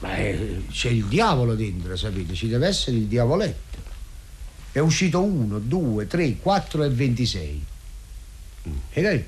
Ma 0.00 0.16
eh, 0.16 0.64
c'è 0.70 0.88
il 0.90 1.04
diavolo 1.06 1.54
dentro, 1.54 1.96
sapete? 1.96 2.34
Ci 2.34 2.48
deve 2.48 2.68
essere 2.68 2.96
il 2.98 3.06
diavoletto. 3.06 3.78
È 4.72 4.78
uscito 4.78 5.22
1, 5.22 5.58
2, 5.58 6.06
3, 6.06 6.36
4 6.38 6.84
e 6.84 6.88
26. 6.90 7.64
E 8.92 9.02
lei? 9.02 9.24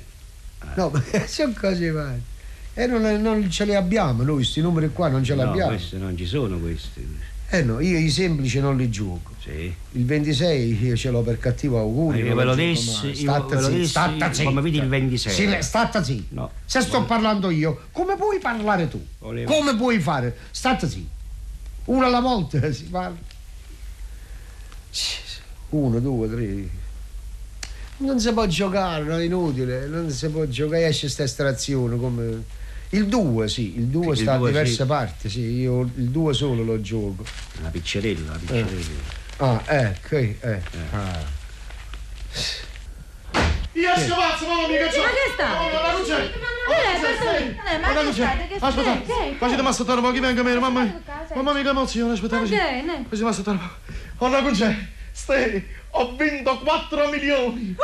No, 0.75 0.89
ma 0.93 1.03
sono 1.27 1.53
cose 1.59 1.91
varie. 1.91 2.21
E 2.75 2.87
non, 2.87 3.01
non 3.21 3.51
ce 3.51 3.65
le 3.65 3.75
abbiamo 3.75 4.23
noi, 4.23 4.35
questi 4.35 4.61
numeri 4.61 4.91
qua 4.93 5.09
non 5.09 5.23
ce 5.23 5.35
No, 5.35 5.43
l'abbiamo. 5.43 5.71
questi 5.71 5.97
non 5.97 6.15
ci 6.17 6.25
sono 6.25 6.57
questi. 6.57 7.05
Eh 7.53 7.61
no, 7.61 7.79
io 7.79 7.99
i 7.99 8.09
semplici 8.09 8.59
non 8.59 8.75
li 8.77 8.89
gioco. 8.89 9.29
Sì. 9.39 9.71
Il 9.91 10.05
26 10.05 10.85
io 10.85 10.95
ce 10.95 11.11
l'ho 11.11 11.21
per 11.21 11.37
cattivo 11.37 11.77
augurio. 11.77 12.23
Ma 12.23 12.29
io 12.29 12.33
non 12.33 12.37
ve 12.37 12.43
lo 12.45 12.55
dissi, 12.55 13.07
io 13.09 13.13
Statta 13.13 13.57
zitta, 13.59 13.69
dissi 13.69 13.87
statta 13.89 14.33
zitta. 14.33 14.49
come 14.49 14.61
vedi 14.61 14.77
il 14.79 14.87
26. 14.87 15.31
Sì, 15.33 15.55
statta 15.59 16.03
zitta. 16.03 16.25
No. 16.33 16.51
Se 16.65 16.81
sto 16.81 17.03
parlando 17.03 17.51
io, 17.51 17.81
come 17.91 18.15
puoi 18.15 18.39
parlare 18.39 18.87
tu? 18.87 19.05
Volevo- 19.19 19.53
Come 19.53 19.75
puoi 19.75 19.99
fare? 19.99 20.35
Statta 20.49 20.89
zitta. 20.89 21.11
Uno 21.85 22.05
alla 22.07 22.21
volta 22.21 22.59
si 22.73 22.85
parla. 22.85 23.17
Uno, 25.69 25.99
due, 25.99 26.29
tre. 26.29 26.67
Non 27.97 28.19
si 28.19 28.31
può 28.33 28.47
giocare, 28.47 29.03
no, 29.03 29.17
è 29.17 29.23
inutile, 29.23 29.85
non 29.85 30.09
si 30.09 30.27
può 30.29 30.45
giocare, 30.45 30.87
esce 30.87 31.07
sta 31.07 31.21
estrazione 31.21 31.97
come... 31.97 32.43
Il 32.93 33.07
2 33.07 33.47
sì, 33.47 33.75
il 33.77 33.85
2 33.87 34.03
Sì, 34.03 34.09
il 34.11 34.17
sta 34.27 34.33
a 34.33 34.37
due, 34.37 34.49
diverse 34.49 34.73
sì. 34.73 34.85
parti, 34.85 35.29
sì, 35.29 35.41
io 35.41 35.81
il 35.81 36.09
2 36.09 36.33
solo 36.33 36.63
lo 36.63 36.79
gioco. 36.79 37.23
La 37.61 37.69
piccerella, 37.69 38.31
la 38.31 38.37
piccerella. 38.37 39.21
Ah, 39.37 39.63
ecco, 39.65 40.15
eh, 40.15 40.37
eh. 40.41 40.61
Ah. 40.91 41.41
Io 43.73 43.89
scapazzo, 43.97 44.45
mamma 44.45 44.67
mia, 44.67 44.77
che 44.77 44.95
c'ho! 44.95 45.01
Ma 45.01 45.09
che 45.09 45.31
sta? 45.33 45.47
Ma! 45.47 46.75
Eh, 46.75 46.99
Bertolini, 46.99 47.49
eh, 47.49 47.77
ma 47.79 47.93
Ma 47.93 48.11
fate? 48.11 48.47
Che 48.47 48.57
Aspetta, 48.59 49.01
facete 49.37 49.61
aspettare 49.61 49.99
un 49.99 50.05
po' 50.05 50.11
che 50.11 50.19
venga 50.19 50.43
meno, 50.43 50.59
mamma 50.59 50.83
mia! 50.83 51.01
Mamma 51.33 51.53
mia, 51.53 51.63
che 51.63 51.69
emozione, 51.69 52.13
aspetta, 52.13 52.37
facete 52.37 52.61
bene. 52.61 53.05
facete 53.09 53.27
aspettare 53.27 53.57
un 53.57 53.67
po'. 54.17 54.25
Oh 54.25 54.27
no, 54.29 54.39
non 54.39 54.53
c'è! 54.53 54.75
Stai, 55.11 55.65
ho 55.95 56.15
vinto 56.15 56.57
4 56.59 57.09
milioni! 57.09 57.75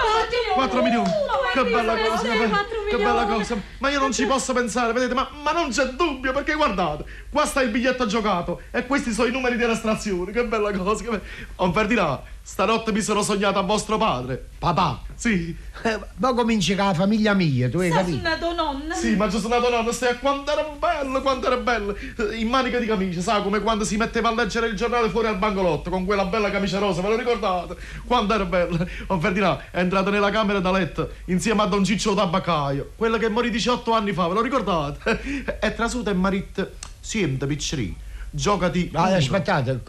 4 0.54 0.82
milioni! 0.82 1.10
Che 1.54 1.64
bella 1.64 1.96
cosa, 1.96 2.22
che 2.22 2.38
bella, 2.38 2.66
che 2.90 2.98
bella 2.98 3.26
cosa! 3.26 3.58
Ma 3.80 3.90
io 3.90 4.00
non 4.00 4.12
ci 4.12 4.26
posso 4.26 4.54
pensare, 4.54 4.94
vedete, 4.94 5.14
ma, 5.14 5.30
ma 5.44 5.52
non 5.52 5.70
c'è 5.70 5.86
dubbio, 5.90 6.32
perché 6.32 6.54
guardate, 6.54 7.06
qua 7.32 7.46
sta 7.46 7.62
il 7.62 7.70
biglietto 7.70 8.06
giocato 8.08 8.62
e 8.72 8.86
questi 8.86 9.12
sono 9.12 9.28
i 9.28 9.32
numeri 9.32 9.58
di 9.58 9.66
registrazione, 9.66 10.32
che 10.32 10.44
bella 10.46 10.72
cosa! 10.72 11.04
Che 11.04 11.10
be... 11.10 11.22
Oh, 11.56 11.72
Ferdinand, 11.72 12.20
stanotte 12.52 12.92
mi 12.92 13.02
sono 13.02 13.22
sognato 13.22 13.60
a 13.60 13.62
vostro 13.62 13.98
padre. 13.98 14.50
Papà, 14.58 15.02
Sì, 15.14 15.56
eh, 15.84 16.00
ma 16.16 16.34
cominci 16.34 16.76
con 16.76 16.88
la 16.88 16.94
famiglia 16.96 17.34
mia, 17.36 17.70
tu 17.70 17.78
hai 17.78 17.92
capito? 17.92 18.28
Nato 18.28 18.54
nonna. 18.54 18.96
sì, 18.96 19.16
ma 19.16 19.28
Gesù 19.28 19.48
nato 19.48 19.70
nonno, 19.70 19.92
stai 19.92 20.14
a 20.14 20.18
quanto 20.18 20.52
era 20.52 20.64
bello, 20.64 21.22
quanto 21.22 21.46
era 21.46 21.58
bello! 21.58 21.96
Eh, 21.96 22.38
In 22.38 22.50
manica 22.50 22.80
di 22.80 22.88
camicia, 22.88 23.22
sa, 23.22 23.42
come 23.44 23.62
quando 23.62 23.84
si 23.86 23.98
metteva 23.98 24.30
a 24.30 24.34
leggere 24.34 24.66
il 24.68 24.76
giornale 24.76 25.10
fuori 25.10 25.28
al 25.28 25.38
bangolotto 25.38 25.92
con 25.92 26.06
quella 26.06 26.26
bella 26.26 26.50
camicia 26.50 26.80
rosa, 26.80 27.02
ve 27.04 27.10
lo 27.10 27.18
ricordate? 27.18 27.78
Quanto 28.06 28.34
era 28.34 28.46
bello! 28.46 28.86
Oh, 29.08 29.20
Ferdinand, 29.20 29.60
è 29.72 29.80
entrato 29.80 30.10
nella 30.10 30.32
camera 30.32 30.60
da 30.60 30.72
letto 30.72 31.12
insieme 31.26 31.62
a 31.62 31.66
Don 31.68 31.84
Ciccio 31.84 32.16
Tabaccaio, 32.16 32.94
quello 32.96 33.18
che 33.20 33.30
morì 33.30 33.52
18 33.52 33.92
anni 33.94 34.12
fa, 34.12 34.28
ve 34.28 34.34
lo 34.34 34.42
ricordate? 34.42 35.58
È 35.62 35.74
trasuta 35.76 36.10
e 36.10 36.14
marit, 36.16 36.68
siente 37.00 37.46
picceri, 37.46 37.96
giocati. 38.32 38.90
Ah, 38.96 39.16
aspettate, 39.16 39.80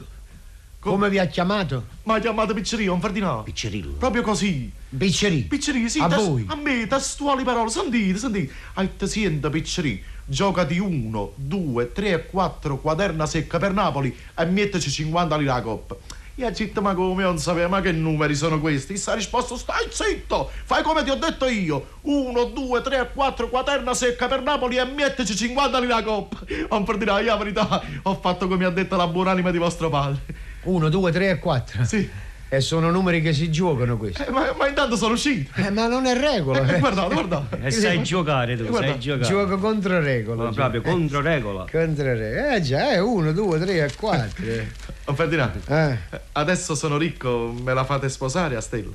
come 0.80 1.10
vi 1.10 1.18
ha 1.18 1.26
chiamato? 1.26 1.84
Ma 2.04 2.14
ha 2.14 2.18
chiamato 2.20 2.54
picceria, 2.54 2.90
un 2.90 3.00
Ferdinand. 3.00 3.44
Piccerillo. 3.44 3.92
Proprio 3.92 4.22
così. 4.22 4.72
Piccerì. 4.96 5.42
Picceria, 5.42 5.88
sì, 5.88 6.00
A 6.00 6.08
tes- 6.08 6.26
voi? 6.26 6.44
a 6.49 6.56
me, 6.56 6.87
testuali 6.87 7.44
parole, 7.44 7.68
sentite, 7.68 8.18
sentite. 8.18 8.52
Hai 8.75 8.96
te 8.96 9.06
siente 9.06 9.49
picceria, 9.50 9.99
gioca 10.25 10.64
di 10.64 10.78
1, 10.78 11.32
2, 11.37 11.92
3 11.92 12.08
e 12.10 12.26
4, 12.26 12.78
quaderna 12.78 13.26
secca 13.26 13.58
per 13.58 13.72
Napoli 13.72 14.14
e 14.37 14.44
metteci 14.46 14.90
50 14.90 15.37
lire 15.37 15.50
a 15.50 15.60
coppa. 15.60 15.96
Io 16.37 16.50
detto, 16.50 16.80
ma 16.80 16.94
come 16.94 17.22
non 17.22 17.38
sapevo, 17.38 17.68
ma 17.68 17.82
che 17.82 17.92
numeri 17.92 18.34
sono 18.34 18.58
questi? 18.58 19.00
Ha 19.04 19.12
risposto, 19.12 19.58
stai 19.58 19.87
zitto, 19.90 20.50
fai 20.64 20.82
come 20.82 21.04
ti 21.04 21.10
ho 21.10 21.16
detto 21.16 21.46
io. 21.46 21.99
1, 22.00 22.44
2, 22.44 22.80
3 22.80 22.99
e 23.00 23.12
4, 23.12 23.49
quaderna 23.50 23.92
secca 23.92 24.26
per 24.26 24.40
Napoli 24.40 24.76
e 24.78 24.84
metteci 24.87 25.37
50 25.37 25.78
lire 25.78 25.92
a 25.92 26.02
coppa. 26.02 26.38
Non 26.70 26.84
per 26.84 26.96
dire 26.96 27.22
la 27.22 27.37
verità, 27.37 27.82
ho 28.02 28.14
fatto 28.18 28.49
come 28.49 28.64
ha 28.64 28.70
detto 28.70 28.96
la 28.96 29.06
buonanima 29.06 29.50
di 29.50 29.58
vostro 29.58 29.90
padre. 29.90 30.49
1, 30.62 30.88
2, 30.88 31.12
3 31.12 31.31
e 31.31 31.38
4. 31.38 31.85
Sì. 31.85 32.11
E 32.52 32.61
sono 32.61 32.90
numeri 32.90 33.23
che 33.23 33.33
si 33.33 33.49
giocano 33.49 33.97
questi. 33.97 34.23
Eh, 34.23 34.31
ma, 34.31 34.52
ma 34.59 34.67
intanto 34.67 34.97
sono 34.97 35.14
uscito. 35.14 35.52
Eh, 35.55 35.71
ma 35.71 35.87
non 35.87 36.07
è 36.07 36.17
regola. 36.19 36.67
Eh, 36.67 36.75
eh. 36.75 36.79
guardate, 36.81 37.14
guardate. 37.14 37.61
E 37.62 37.71
sai 37.71 38.02
giocare 38.02 38.57
tu, 38.57 38.64
Guarda, 38.64 38.88
sai 38.88 38.99
giocare. 38.99 39.29
Gioco 39.29 39.57
contro 39.59 40.00
regola. 40.00 40.45
Ma 40.45 40.50
proprio 40.50 40.83
contro 40.83 41.21
regola. 41.21 41.64
Contro 41.71 42.12
regola. 42.12 42.57
Eh 42.57 42.61
già, 42.61 42.90
è 42.90 43.00
1, 43.00 43.33
2, 43.33 43.59
3 43.61 43.85
e 43.85 43.95
4. 43.95 44.45
Oh, 45.11 45.14
Ferdinando, 45.14 45.59
Eh. 45.67 45.99
adesso 46.33 46.76
sono 46.76 46.97
ricco, 46.97 47.52
me 47.64 47.75
la 47.75 47.83
fate 47.85 48.09
sposare 48.09 48.55
a 48.55 48.61
Stella? 48.61 48.95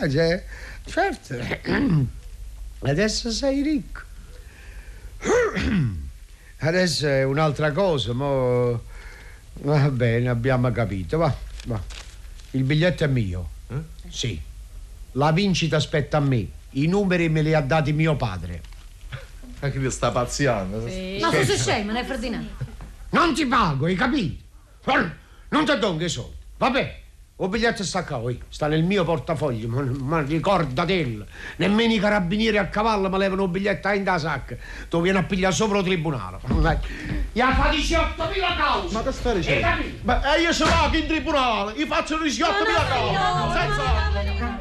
Eh, 0.00 0.08
già, 0.08 0.40
certo. 0.84 1.36
Adesso 2.80 3.30
sei 3.30 3.62
ricco. 3.62 4.00
Adesso 6.60 7.06
è 7.06 7.22
un'altra 7.22 7.70
cosa, 7.70 8.12
ma 8.14 8.80
va 9.62 9.90
bene, 9.90 10.28
abbiamo 10.28 10.70
capito. 10.72 11.18
Va, 11.18 11.34
va. 11.66 11.80
Il 12.52 12.62
biglietto 12.62 13.04
è 13.04 13.06
mio. 13.06 13.48
Sì. 14.08 14.40
La 15.12 15.32
vincita 15.32 15.76
aspetta 15.76 16.18
a 16.18 16.20
me. 16.20 16.46
I 16.70 16.86
numeri 16.86 17.28
me 17.28 17.42
li 17.42 17.54
ha 17.54 17.60
dati 17.60 17.92
mio 17.92 18.16
padre. 18.16 18.62
Ma 19.60 19.70
che 19.70 19.78
vi 19.78 19.90
sta 19.90 20.10
pazziando? 20.10 20.78
Ma 21.20 21.30
fosse 21.30 21.56
scemo, 21.56 21.92
ne 21.92 22.04
Ferdinando. 22.04 22.48
Non 23.10 23.34
ti 23.34 23.46
pago, 23.46 23.86
hai 23.86 23.94
capito? 23.94 24.44
Non 25.48 25.64
ti 25.64 25.78
do 25.78 25.96
che 25.96 26.08
soldi. 26.08 26.36
Vabbè, 26.58 27.00
il 27.40 27.48
biglietto 27.48 27.84
sta 27.84 28.04
qua, 28.04 28.18
oi. 28.18 28.40
sta 28.48 28.66
nel 28.66 28.82
mio 28.82 29.04
portafoglio, 29.04 29.68
ma, 29.68 29.82
ma 29.82 30.20
ricordatelo. 30.20 31.26
Nemmeno 31.56 31.92
i 31.94 31.98
carabinieri 31.98 32.58
a 32.58 32.66
cavallo 32.68 33.08
mi 33.08 33.18
levano 33.18 33.44
il 33.44 33.50
biglietto 33.50 33.88
in 33.88 34.04
da 34.04 34.18
sacca. 34.18 34.56
Tu 34.88 35.00
vieni 35.00 35.18
a 35.18 35.22
pigliare 35.22 35.54
sopra 35.54 35.78
il 35.78 35.84
tribunale. 35.84 36.38
Ya 37.38 37.54
fa 37.54 37.70
18.000 37.70 38.56
cause. 38.56 38.94
Ma 38.94 39.02
che 39.04 39.12
stai 39.12 39.30
Hai 39.30 39.38
dicendo? 39.38 39.60
capito? 39.60 39.98
Ma 40.02 40.34
e 40.34 40.40
io 40.40 40.52
ce 40.52 40.64
l'ho 40.64 40.96
in 40.96 41.06
tribunale, 41.06 41.72
io 41.76 41.86
faccio 41.86 42.16
18.000 42.16 42.42
cose. 42.42 43.58
Senza... 43.58 44.57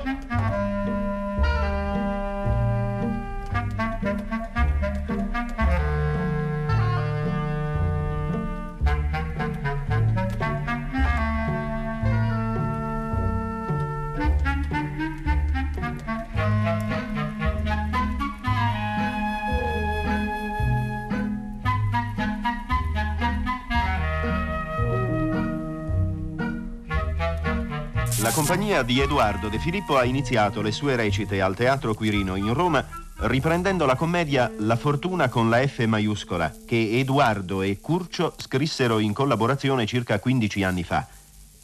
compagnia 28.67 28.83
di 28.83 28.99
Edoardo 28.99 29.47
De 29.47 29.59
Filippo 29.59 29.95
ha 29.95 30.03
iniziato 30.03 30.61
le 30.61 30.73
sue 30.73 30.97
recite 30.97 31.41
al 31.41 31.55
Teatro 31.55 31.93
Quirino 31.93 32.35
in 32.35 32.53
Roma 32.53 32.85
riprendendo 33.19 33.85
la 33.85 33.95
commedia 33.95 34.51
La 34.57 34.75
fortuna 34.75 35.29
con 35.29 35.49
la 35.49 35.65
F 35.65 35.85
maiuscola 35.85 36.53
che 36.65 36.99
Edoardo 36.99 37.61
e 37.61 37.79
Curcio 37.79 38.33
scrissero 38.35 38.99
in 38.99 39.13
collaborazione 39.13 39.85
circa 39.85 40.19
15 40.19 40.63
anni 40.63 40.83
fa. 40.83 41.07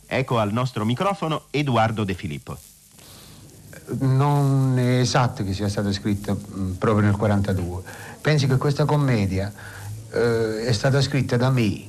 Ecco 0.05 0.39
al 0.39 0.53
nostro 0.53 0.86
microfono 0.86 1.48
Edoardo 1.50 2.05
De 2.05 2.13
Filippo. 2.13 2.57
Non 4.00 4.79
è 4.79 5.00
esatto 5.00 5.43
che 5.43 5.53
sia 5.53 5.67
stata 5.67 5.91
scritta 5.91 6.33
mh, 6.33 6.75
proprio 6.77 7.05
nel 7.05 7.17
42. 7.17 7.81
Pensi 8.22 8.48
che 8.48 8.55
questa 8.55 8.86
commedia 8.86 9.51
eh, 10.10 10.63
è 10.63 10.72
stata 10.72 11.01
scritta 11.01 11.36
da 11.36 11.50
me, 11.50 11.83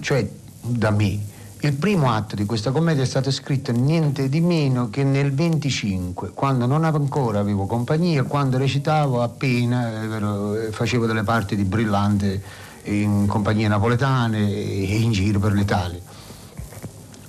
cioè 0.00 0.28
da 0.60 0.90
me. 0.90 1.36
Il 1.60 1.72
primo 1.72 2.12
atto 2.12 2.36
di 2.36 2.44
questa 2.44 2.70
commedia 2.70 3.02
è 3.02 3.06
stato 3.06 3.32
scritto 3.32 3.72
niente 3.72 4.28
di 4.28 4.40
meno 4.40 4.90
che 4.90 5.02
nel 5.02 5.34
25, 5.34 6.30
quando 6.32 6.66
non 6.66 6.84
ancora 6.84 7.40
avevo 7.40 7.66
compagnia, 7.66 8.22
quando 8.22 8.58
recitavo 8.58 9.22
appena, 9.22 10.02
eh, 10.02 10.66
eh, 10.66 10.70
facevo 10.70 11.04
delle 11.04 11.24
parti 11.24 11.56
di 11.56 11.64
brillante 11.64 12.40
in 12.84 13.26
compagnie 13.26 13.66
napoletane 13.66 14.38
e 14.38 14.98
in 14.98 15.10
giro 15.10 15.40
per 15.40 15.52
l'Italia. 15.52 15.98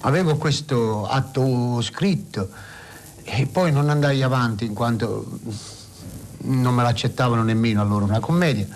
Avevo 0.02 0.38
questo 0.38 1.08
atto 1.08 1.82
scritto 1.82 2.50
e 3.24 3.48
poi 3.48 3.72
non 3.72 3.90
andai 3.90 4.22
avanti 4.22 4.64
in 4.64 4.76
quanto 4.76 5.40
non 6.42 6.76
me 6.76 6.84
l'accettavano 6.84 7.42
nemmeno 7.42 7.82
allora 7.82 8.06
una 8.06 8.20
commedia 8.20 8.68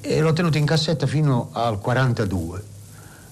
e 0.00 0.20
l'ho 0.20 0.32
tenuto 0.32 0.56
in 0.56 0.64
cassetta 0.64 1.06
fino 1.06 1.50
al 1.52 1.78
42. 1.78 2.72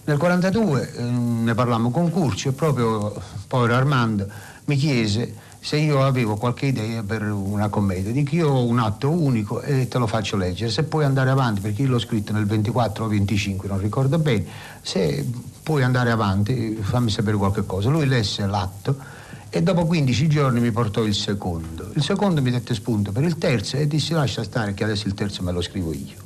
Nel 0.04 0.18
42 0.18 0.94
eh, 0.94 1.02
ne 1.02 1.54
parlammo 1.54 1.90
con 1.90 2.11
Curcio 2.11 2.49
e 2.49 2.52
proprio 2.52 3.14
povero 3.47 3.75
Armando 3.75 4.26
mi 4.64 4.76
chiese 4.76 5.32
se 5.61 5.76
io 5.76 6.04
avevo 6.04 6.35
qualche 6.35 6.66
idea 6.66 7.04
per 7.04 7.23
una 7.23 7.68
commedia. 7.68 8.11
Dico 8.11 8.35
io 8.35 8.48
ho 8.48 8.64
un 8.64 8.81
atto 8.81 9.11
unico 9.11 9.61
e 9.61 9.87
te 9.87 9.98
lo 9.98 10.09
faccio 10.09 10.37
leggere, 10.37 10.72
se 10.72 10.83
puoi 10.83 11.05
andare 11.05 11.31
avanti, 11.31 11.61
perché 11.61 11.83
io 11.83 11.88
l'ho 11.88 12.00
scritto 12.00 12.33
nel 12.33 12.46
24 12.46 13.05
o 13.05 13.09
25, 13.09 13.68
non 13.68 13.79
ricordo 13.79 14.18
bene, 14.18 14.44
se 14.81 15.24
puoi 15.62 15.85
andare 15.85 16.11
avanti 16.11 16.76
fammi 16.81 17.09
sapere 17.09 17.37
qualche 17.37 17.64
cosa. 17.64 17.88
Lui 17.88 18.07
lesse 18.07 18.44
l'atto 18.44 18.96
e 19.50 19.62
dopo 19.62 19.87
15 19.87 20.29
giorni 20.29 20.59
mi 20.59 20.72
portò 20.72 21.05
il 21.05 21.14
secondo. 21.14 21.92
Il 21.94 22.03
secondo 22.03 22.42
mi 22.42 22.50
dette 22.50 22.74
spunto 22.74 23.12
per 23.12 23.22
il 23.22 23.38
terzo 23.38 23.76
e 23.76 23.87
dissi 23.87 24.14
lascia 24.14 24.42
stare 24.42 24.74
che 24.74 24.83
adesso 24.83 25.07
il 25.07 25.14
terzo 25.14 25.44
me 25.44 25.53
lo 25.53 25.61
scrivo 25.61 25.92
io. 25.92 26.21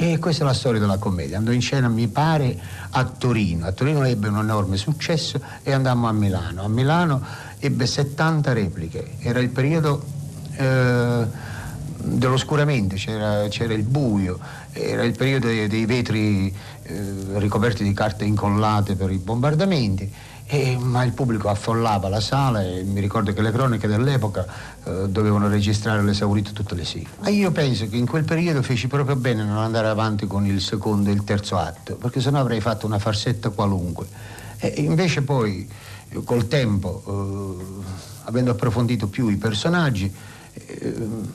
E 0.00 0.18
questa 0.20 0.44
è 0.44 0.46
la 0.46 0.54
storia 0.54 0.78
della 0.78 0.98
commedia. 0.98 1.38
Andò 1.38 1.50
in 1.50 1.60
scena, 1.60 1.88
mi 1.88 2.06
pare, 2.06 2.56
a 2.90 3.04
Torino. 3.04 3.66
A 3.66 3.72
Torino 3.72 4.04
ebbe 4.04 4.28
un 4.28 4.38
enorme 4.38 4.76
successo 4.76 5.40
e 5.64 5.72
andammo 5.72 6.06
a 6.06 6.12
Milano. 6.12 6.62
A 6.62 6.68
Milano 6.68 7.20
ebbe 7.58 7.84
70 7.84 8.52
repliche. 8.52 9.16
Era 9.18 9.40
il 9.40 9.48
periodo 9.48 10.00
eh, 10.54 11.26
dell'oscuramento, 11.96 12.94
c'era, 12.94 13.48
c'era 13.48 13.74
il 13.74 13.82
buio, 13.82 14.38
era 14.70 15.02
il 15.02 15.16
periodo 15.16 15.48
dei, 15.48 15.66
dei 15.66 15.84
vetri 15.84 16.54
eh, 16.84 17.02
ricoperti 17.32 17.82
di 17.82 17.92
carte 17.92 18.24
incollate 18.24 18.94
per 18.94 19.10
i 19.10 19.18
bombardamenti. 19.18 20.12
E, 20.50 20.78
ma 20.78 21.04
il 21.04 21.12
pubblico 21.12 21.50
affollava 21.50 22.08
la 22.08 22.20
sala 22.20 22.62
e 22.62 22.82
mi 22.82 23.00
ricordo 23.00 23.34
che 23.34 23.42
le 23.42 23.52
cronache 23.52 23.86
dell'epoca 23.86 24.46
eh, 24.82 25.06
dovevano 25.06 25.46
registrare 25.46 26.02
l'esaurito 26.02 26.52
tutte 26.52 26.74
le 26.74 26.86
sere. 26.86 27.04
Ma 27.20 27.28
io 27.28 27.50
penso 27.52 27.86
che 27.86 27.98
in 27.98 28.06
quel 28.06 28.24
periodo 28.24 28.62
feci 28.62 28.86
proprio 28.86 29.14
bene 29.14 29.44
non 29.44 29.58
andare 29.58 29.88
avanti 29.88 30.26
con 30.26 30.46
il 30.46 30.62
secondo 30.62 31.10
e 31.10 31.12
il 31.12 31.22
terzo 31.22 31.58
atto, 31.58 31.96
perché 31.96 32.22
sennò 32.22 32.40
avrei 32.40 32.62
fatto 32.62 32.86
una 32.86 32.98
farsetta 32.98 33.50
qualunque. 33.50 34.06
E 34.56 34.72
invece 34.78 35.20
poi, 35.20 35.68
col 36.24 36.48
tempo, 36.48 37.02
eh, 37.06 37.84
avendo 38.24 38.52
approfondito 38.52 39.06
più 39.06 39.28
i 39.28 39.36
personaggi, 39.36 40.10
eh, 40.54 40.94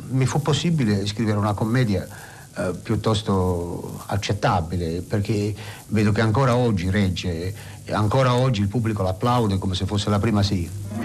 mi 0.09 0.25
fu 0.25 0.41
possibile 0.41 1.05
scrivere 1.05 1.37
una 1.37 1.53
commedia 1.53 2.07
eh, 2.55 2.73
piuttosto 2.81 4.03
accettabile, 4.07 5.01
perché 5.01 5.53
vedo 5.87 6.11
che 6.11 6.21
ancora 6.21 6.55
oggi 6.55 6.89
regge, 6.89 7.53
ancora 7.89 8.35
oggi 8.35 8.61
il 8.61 8.67
pubblico 8.67 9.03
l'applaude 9.03 9.57
come 9.57 9.75
se 9.75 9.85
fosse 9.85 10.09
la 10.09 10.19
prima 10.19 10.43
sera. 10.43 11.02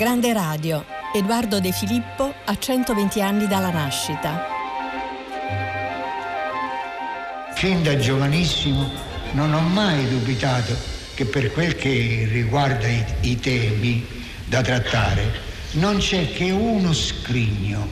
Grande 0.00 0.32
radio. 0.32 0.82
Edoardo 1.14 1.60
De 1.60 1.72
Filippo 1.72 2.32
a 2.46 2.56
120 2.56 3.20
anni 3.20 3.46
dalla 3.46 3.70
nascita. 3.70 4.46
Fin 7.52 7.82
da 7.82 7.98
giovanissimo 7.98 8.88
non 9.32 9.52
ho 9.52 9.60
mai 9.60 10.08
dubitato 10.08 10.74
che 11.12 11.26
per 11.26 11.52
quel 11.52 11.76
che 11.76 12.26
riguarda 12.30 12.86
i, 12.86 13.04
i 13.20 13.38
temi 13.40 14.06
da 14.46 14.62
trattare 14.62 15.32
non 15.72 15.98
c'è 15.98 16.32
che 16.32 16.50
uno 16.50 16.94
scrigno, 16.94 17.86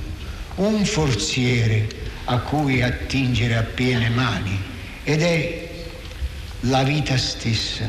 un 0.55 0.87
forziere 0.87 1.89
a 2.25 2.39
cui 2.39 2.81
attingere 2.81 3.55
a 3.55 3.65
piene 3.65 4.09
mani 4.09 4.59
ed 5.05 5.21
è 5.21 5.69
la 6.61 6.83
vita 6.85 7.19
stessa. 7.19 7.85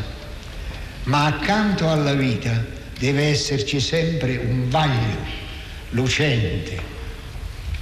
Ma 1.04 1.24
accanto 1.24 1.90
alla 1.90 2.14
vita 2.14 2.78
deve 3.00 3.30
esserci 3.30 3.80
sempre 3.80 4.36
un 4.38 4.70
vaglio 4.70 5.18
lucente, 5.92 6.78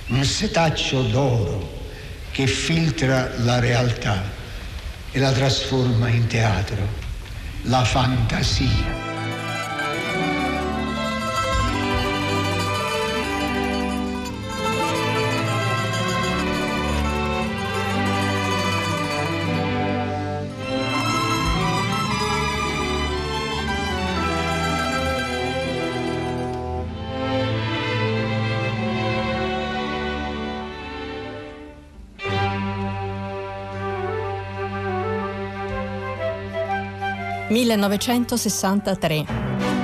un 0.08 0.24
setaccio 0.24 1.02
d'oro 1.02 1.86
che 2.32 2.46
filtra 2.46 3.34
la 3.40 3.60
realtà 3.60 4.24
e 5.12 5.20
la 5.20 5.32
trasforma 5.32 6.08
in 6.08 6.28
teatro, 6.28 6.88
la 7.64 7.84
fantasia. 7.84 9.17
«1963. 37.50 39.77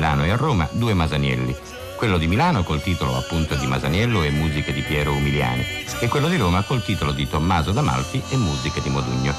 Milano 0.00 0.24
e 0.24 0.30
a 0.30 0.36
Roma 0.36 0.66
due 0.72 0.94
Masanielli. 0.94 1.54
Quello 1.94 2.16
di 2.16 2.26
Milano 2.26 2.62
col 2.62 2.80
titolo 2.80 3.18
appunto 3.18 3.54
di 3.54 3.66
Masaniello 3.66 4.22
e 4.22 4.30
musiche 4.30 4.72
di 4.72 4.80
Piero 4.80 5.12
Umiliani 5.12 5.62
e 6.00 6.08
quello 6.08 6.26
di 6.26 6.38
Roma 6.38 6.62
col 6.62 6.82
titolo 6.82 7.12
di 7.12 7.28
Tommaso 7.28 7.70
d'Amalfi 7.70 8.22
e 8.30 8.36
musiche 8.38 8.80
di 8.80 8.88
Modugno. 8.88 9.34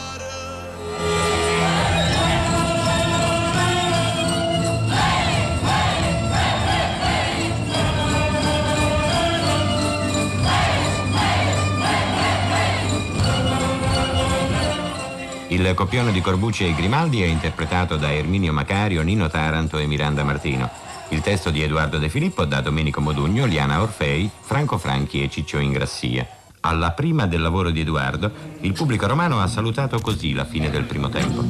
Il 15.61 15.75
copione 15.75 16.11
di 16.11 16.21
Corbucci 16.21 16.65
e 16.65 16.73
Grimaldi 16.73 17.21
è 17.21 17.27
interpretato 17.27 17.95
da 17.95 18.11
Erminio 18.11 18.51
Macario, 18.51 19.03
Nino 19.03 19.29
Taranto 19.29 19.77
e 19.77 19.85
Miranda 19.85 20.23
Martino. 20.23 20.67
Il 21.09 21.21
testo 21.21 21.51
di 21.51 21.61
Edoardo 21.61 21.99
De 21.99 22.09
Filippo 22.09 22.45
da 22.45 22.61
Domenico 22.61 22.99
Modugno, 22.99 23.45
Liana 23.45 23.79
Orfei, 23.79 24.27
Franco 24.41 24.79
Franchi 24.79 25.21
e 25.21 25.29
Ciccio 25.29 25.59
Ingrassia. 25.59 26.27
Alla 26.61 26.93
prima 26.93 27.27
del 27.27 27.41
lavoro 27.41 27.69
di 27.69 27.81
Edoardo, 27.81 28.31
il 28.61 28.73
pubblico 28.73 29.05
romano 29.05 29.39
ha 29.39 29.45
salutato 29.45 29.99
così 29.99 30.33
la 30.33 30.45
fine 30.45 30.71
del 30.71 30.85
primo 30.85 31.09
tempo. 31.09 31.43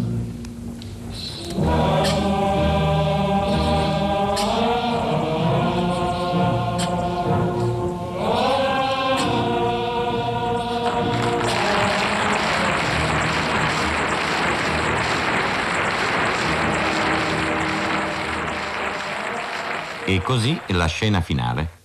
E 20.11 20.21
così 20.21 20.59
la 20.71 20.87
scena 20.87 21.21
finale. 21.21 21.80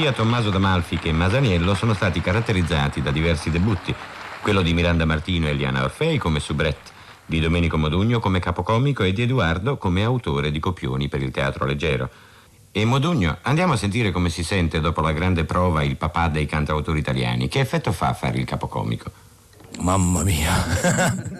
Sia 0.00 0.12
Tommaso 0.14 0.48
D'Amalfi 0.48 0.96
che 0.96 1.12
Masaniello 1.12 1.74
sono 1.74 1.92
stati 1.92 2.22
caratterizzati 2.22 3.02
da 3.02 3.10
diversi 3.10 3.50
debutti. 3.50 3.94
Quello 4.40 4.62
di 4.62 4.72
Miranda 4.72 5.04
Martino 5.04 5.46
e 5.46 5.50
Eliana 5.50 5.84
Orfei 5.84 6.16
come 6.16 6.40
soubrette, 6.40 6.90
di 7.26 7.38
Domenico 7.38 7.76
Modugno 7.76 8.18
come 8.18 8.40
capocomico 8.40 9.02
e 9.02 9.12
di 9.12 9.20
Edoardo 9.20 9.76
come 9.76 10.02
autore 10.02 10.50
di 10.50 10.58
copioni 10.58 11.08
per 11.08 11.20
il 11.20 11.30
teatro 11.30 11.66
leggero. 11.66 12.08
E 12.72 12.82
Modugno, 12.86 13.40
andiamo 13.42 13.74
a 13.74 13.76
sentire 13.76 14.10
come 14.10 14.30
si 14.30 14.42
sente 14.42 14.80
dopo 14.80 15.02
la 15.02 15.12
grande 15.12 15.44
prova 15.44 15.82
il 15.82 15.98
papà 15.98 16.28
dei 16.28 16.46
cantautori 16.46 16.98
italiani. 16.98 17.48
Che 17.48 17.60
effetto 17.60 17.92
fa 17.92 18.14
fare 18.14 18.38
il 18.38 18.46
capocomico? 18.46 19.10
Mamma 19.80 20.22
mia. 20.22 20.64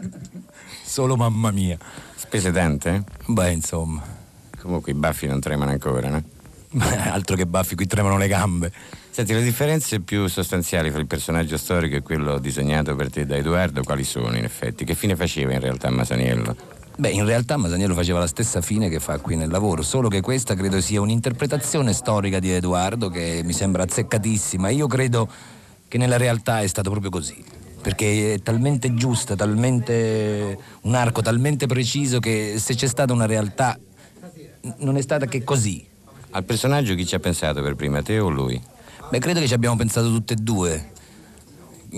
Solo 0.84 1.16
mamma 1.16 1.50
mia. 1.50 1.78
Spese 2.14 2.52
tante? 2.52 3.04
Beh, 3.24 3.52
insomma. 3.52 4.02
Comunque 4.60 4.92
i 4.92 4.94
baffi 4.94 5.26
non 5.26 5.40
tremano 5.40 5.70
ancora, 5.70 6.10
no? 6.10 6.22
Altro 6.78 7.37
che 7.37 7.46
baffi, 7.46 7.74
qui 7.74 7.87
tremano 7.87 8.16
le 8.16 8.28
gambe. 8.28 8.72
Senti, 9.11 9.33
le 9.33 9.42
differenze 9.42 10.00
più 10.00 10.28
sostanziali 10.28 10.90
fra 10.90 11.00
il 11.00 11.06
personaggio 11.06 11.56
storico 11.56 11.96
e 11.96 12.02
quello 12.02 12.38
disegnato 12.38 12.94
per 12.94 13.11
te 13.11 13.26
da 13.26 13.37
Edoardo 13.37 13.83
quali 13.83 14.04
sono 14.04 14.37
in 14.37 14.44
effetti? 14.44 14.85
Che 14.85 14.94
fine 14.94 15.16
faceva 15.16 15.52
in 15.52 15.61
realtà 15.61 15.90
Masaniello? 15.90 16.78
Beh, 16.96 17.11
in 17.11 17.24
realtà 17.24 17.56
Masaniello 17.56 17.94
faceva 17.94 18.20
la 18.20 18.26
stessa 18.26 18.61
fine 18.61 18.88
che 18.88 19.00
fa 19.00 19.18
qui 19.18 19.35
nel 19.35 19.50
lavoro, 19.50 19.83
solo 19.83 20.09
che 20.09 20.20
questa 20.20 20.54
credo 20.54 20.80
sia 20.80 21.00
un'interpretazione 21.00 21.92
storica 21.92 22.38
di 22.38 22.52
Edoardo 22.52 23.09
che 23.09 23.40
mi 23.42 23.52
sembra 23.52 23.83
azzeccatissima. 23.83 24.68
Io 24.68 24.87
credo 24.87 25.28
che 25.88 25.98
nella 25.98 26.18
realtà 26.18 26.61
è 26.61 26.66
stato 26.68 26.90
proprio 26.90 27.11
così. 27.11 27.42
Perché 27.83 28.35
è 28.35 28.42
talmente 28.42 28.94
giusta, 28.94 29.35
talmente 29.35 30.59
un 30.83 30.94
arco 30.94 31.22
talmente 31.22 31.66
preciso 31.66 32.20
che 32.20 32.56
se 32.59 32.74
c'è 32.74 32.87
stata 32.87 33.12
una 33.14 33.24
realtà 33.26 33.78
non 34.80 34.96
è 34.96 35.00
stata 35.00 35.26
che 35.26 35.42
così. 35.42 35.89
Al 36.32 36.44
personaggio 36.44 36.94
chi 36.94 37.06
ci 37.06 37.14
ha 37.14 37.18
pensato 37.18 37.60
per 37.62 37.74
prima, 37.74 38.02
te 38.02 38.18
o 38.18 38.28
lui? 38.28 38.60
Beh, 39.10 39.18
credo 39.18 39.40
che 39.40 39.48
ci 39.48 39.54
abbiamo 39.54 39.76
pensato 39.76 40.08
tutte 40.08 40.34
e 40.34 40.36
due. 40.36 40.92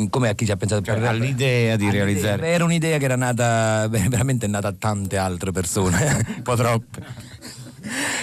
Come 0.09 0.31
a 0.31 0.35
chi 0.35 0.47
ci 0.47 0.53
ha 0.53 0.57
pensato 0.57 0.83
Cioè, 0.83 1.07
all'idea 1.07 1.77
di 1.77 1.85
All'idea. 1.85 2.05
realizzare- 2.05 2.47
Era 2.47 2.64
un'idea 2.64 2.97
che 2.97 3.05
era 3.05 3.16
nata, 3.16 3.87
veramente 3.92 4.47
è 4.47 4.49
nata 4.49 4.68
a 4.68 4.75
tante 4.79 5.18
altre 5.18 5.53
persone, 5.53 6.25
un 6.37 6.42
po' 6.42 6.57
troppe. 6.57 7.05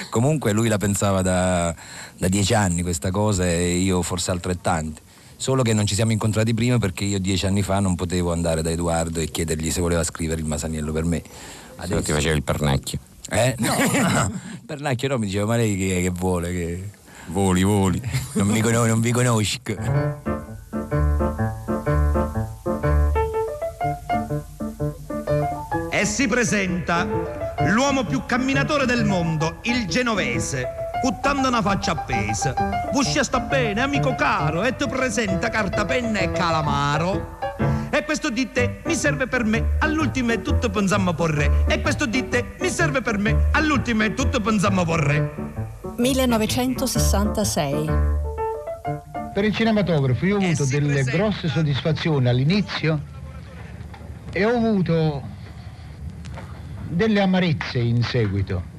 Comunque 0.09 0.51
lui 0.51 0.67
la 0.67 0.77
pensava 0.77 1.21
da, 1.21 1.75
da 2.17 2.27
dieci 2.27 2.55
anni 2.55 2.81
questa 2.81 3.11
cosa 3.11 3.45
e 3.45 3.75
io 3.77 4.01
forse 4.01 4.31
altrettanti. 4.31 5.01
Solo 5.35 5.61
che 5.61 5.73
non 5.73 5.85
ci 5.85 5.93
siamo 5.93 6.11
incontrati 6.11 6.53
prima 6.55 6.79
perché 6.79 7.03
io 7.05 7.19
dieci 7.19 7.45
anni 7.45 7.61
fa 7.61 7.79
non 7.79 7.95
potevo 7.95 8.31
andare 8.31 8.63
da 8.63 8.71
Edoardo 8.71 9.19
e 9.19 9.29
chiedergli 9.29 9.69
se 9.69 9.79
voleva 9.79 10.03
scrivere 10.03 10.41
il 10.41 10.47
Masaniello 10.47 10.91
per 10.91 11.05
me. 11.05 11.21
Se 11.81 11.87
non 11.93 12.01
ti 12.03 12.11
faceva 12.11 12.35
il 12.35 12.43
pernacchio. 12.43 12.99
Eh? 13.31 13.55
No, 13.59 13.75
no. 14.09 14.31
Pernacchio 14.65 15.07
no, 15.09 15.17
mi 15.17 15.25
diceva, 15.25 15.45
ma 15.45 15.55
lei 15.55 15.75
che, 15.75 16.01
che 16.01 16.09
vuole? 16.11 16.51
Che... 16.51 16.89
Voli, 17.27 17.63
voli. 17.63 18.01
Non, 18.33 18.47
mi 18.47 18.61
cono- 18.61 18.85
non 18.85 19.01
vi 19.01 19.11
conosco. 19.11 19.75
E 25.91 26.05
si 26.05 26.27
presenta 26.27 27.05
l'uomo 27.67 28.03
più 28.05 28.23
camminatore 28.25 28.85
del 28.85 29.05
mondo, 29.05 29.57
il 29.63 29.85
genovese, 29.87 30.65
buttando 31.03 31.47
una 31.47 31.61
faccia 31.61 31.91
appesa. 31.91 32.53
Vuscia 32.93 33.23
sta 33.23 33.39
bene, 33.39 33.81
amico 33.81 34.15
caro, 34.15 34.63
e 34.63 34.75
ti 34.75 34.87
presenta 34.87 35.49
carta, 35.49 35.85
penna 35.85 36.19
e 36.19 36.31
calamaro. 36.31 37.37
Questo 38.09 38.31
di 38.31 38.51
te 38.51 38.81
mi 38.85 38.95
serve 38.95 39.27
per 39.27 39.43
me, 39.43 39.75
all'ultimo 39.77 40.31
è 40.31 40.41
tutto 40.41 40.71
pensammo 40.71 41.13
porre. 41.13 41.65
E 41.67 41.79
questo 41.79 42.07
di 42.07 42.27
te 42.27 42.55
mi 42.59 42.67
serve 42.67 43.01
per 43.01 43.19
me, 43.19 43.49
all'ultimo 43.51 44.01
è 44.01 44.15
tutto 44.15 44.39
pensammo 44.39 44.83
porre. 44.83 45.31
1966. 45.95 47.89
Per 49.31 49.43
il 49.43 49.53
cinematografo 49.53 50.25
io 50.25 50.37
ho 50.37 50.43
avuto 50.43 50.65
delle 50.65 51.03
grosse 51.03 51.49
soddisfazioni 51.49 52.27
all'inizio 52.27 52.99
e 54.31 54.43
ho 54.43 54.55
avuto 54.55 55.21
delle 56.87 57.21
amarezze 57.21 57.77
in 57.77 58.01
seguito. 58.01 58.78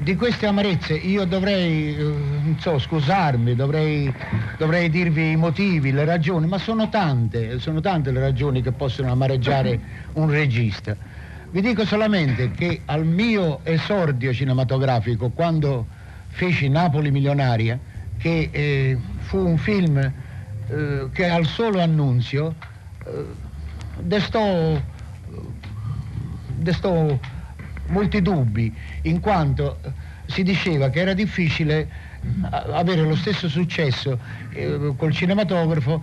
Di 0.00 0.14
queste 0.14 0.46
amarezze 0.46 0.94
io 0.94 1.24
dovrei, 1.24 1.96
eh, 1.96 2.02
non 2.02 2.56
so, 2.60 2.78
scusarmi, 2.78 3.56
dovrei, 3.56 4.12
dovrei 4.56 4.88
dirvi 4.90 5.32
i 5.32 5.36
motivi, 5.36 5.90
le 5.90 6.04
ragioni, 6.04 6.46
ma 6.46 6.56
sono 6.58 6.88
tante, 6.88 7.58
sono 7.58 7.80
tante 7.80 8.12
le 8.12 8.20
ragioni 8.20 8.62
che 8.62 8.70
possono 8.70 9.10
amareggiare 9.10 9.80
un 10.12 10.30
regista. 10.30 10.96
Vi 11.50 11.60
dico 11.60 11.84
solamente 11.84 12.52
che 12.52 12.82
al 12.84 13.04
mio 13.04 13.58
esordio 13.64 14.32
cinematografico, 14.32 15.30
quando 15.30 15.86
feci 16.28 16.68
Napoli 16.68 17.10
Milionaria, 17.10 17.76
che 18.18 18.50
eh, 18.52 18.98
fu 19.18 19.38
un 19.38 19.58
film 19.58 19.96
eh, 19.98 21.08
che 21.12 21.28
al 21.28 21.46
solo 21.46 21.80
annunzio 21.80 22.54
eh, 23.04 23.24
destò, 24.00 24.80
destò 26.54 27.18
molti 27.88 28.22
dubbi, 28.22 28.76
in 29.02 29.20
quanto 29.20 29.80
si 30.26 30.42
diceva 30.42 30.90
che 30.90 31.00
era 31.00 31.14
difficile 31.14 31.88
a- 32.50 32.64
avere 32.72 33.02
lo 33.02 33.16
stesso 33.16 33.48
successo 33.48 34.18
eh, 34.52 34.92
col 34.96 35.12
cinematografo 35.12 36.02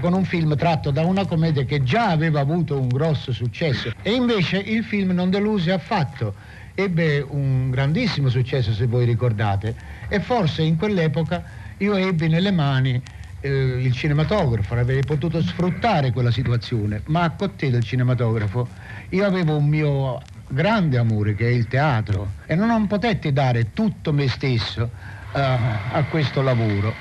con 0.00 0.12
un 0.12 0.24
film 0.24 0.56
tratto 0.56 0.90
da 0.90 1.02
una 1.02 1.26
commedia 1.26 1.64
che 1.64 1.82
già 1.82 2.08
aveva 2.10 2.40
avuto 2.40 2.78
un 2.78 2.88
grosso 2.88 3.32
successo. 3.32 3.90
E 4.02 4.12
invece 4.12 4.58
il 4.58 4.84
film 4.84 5.10
non 5.10 5.30
deluse 5.30 5.72
affatto. 5.72 6.34
Ebbe 6.74 7.26
un 7.28 7.70
grandissimo 7.70 8.28
successo 8.28 8.72
se 8.72 8.86
voi 8.86 9.04
ricordate. 9.04 9.74
E 10.08 10.20
forse 10.20 10.62
in 10.62 10.76
quell'epoca 10.76 11.42
io 11.78 11.96
ebbi 11.96 12.28
nelle 12.28 12.52
mani 12.52 13.02
eh, 13.40 13.48
il 13.48 13.92
cinematografo, 13.92 14.74
avrei 14.74 15.02
potuto 15.04 15.42
sfruttare 15.42 16.12
quella 16.12 16.30
situazione, 16.30 17.02
ma 17.06 17.22
a 17.22 17.30
cottè 17.30 17.70
del 17.70 17.82
cinematografo 17.82 18.68
io 19.10 19.24
avevo 19.24 19.56
un 19.56 19.66
mio 19.66 20.20
grande 20.48 20.98
amore 20.98 21.34
che 21.34 21.46
è 21.46 21.50
il 21.50 21.66
teatro 21.68 22.32
e 22.46 22.54
non 22.54 22.86
potetti 22.86 23.32
dare 23.32 23.72
tutto 23.72 24.12
me 24.12 24.28
stesso 24.28 24.90
eh, 25.32 25.40
a 25.40 26.04
questo 26.10 26.42
lavoro. 26.42 26.94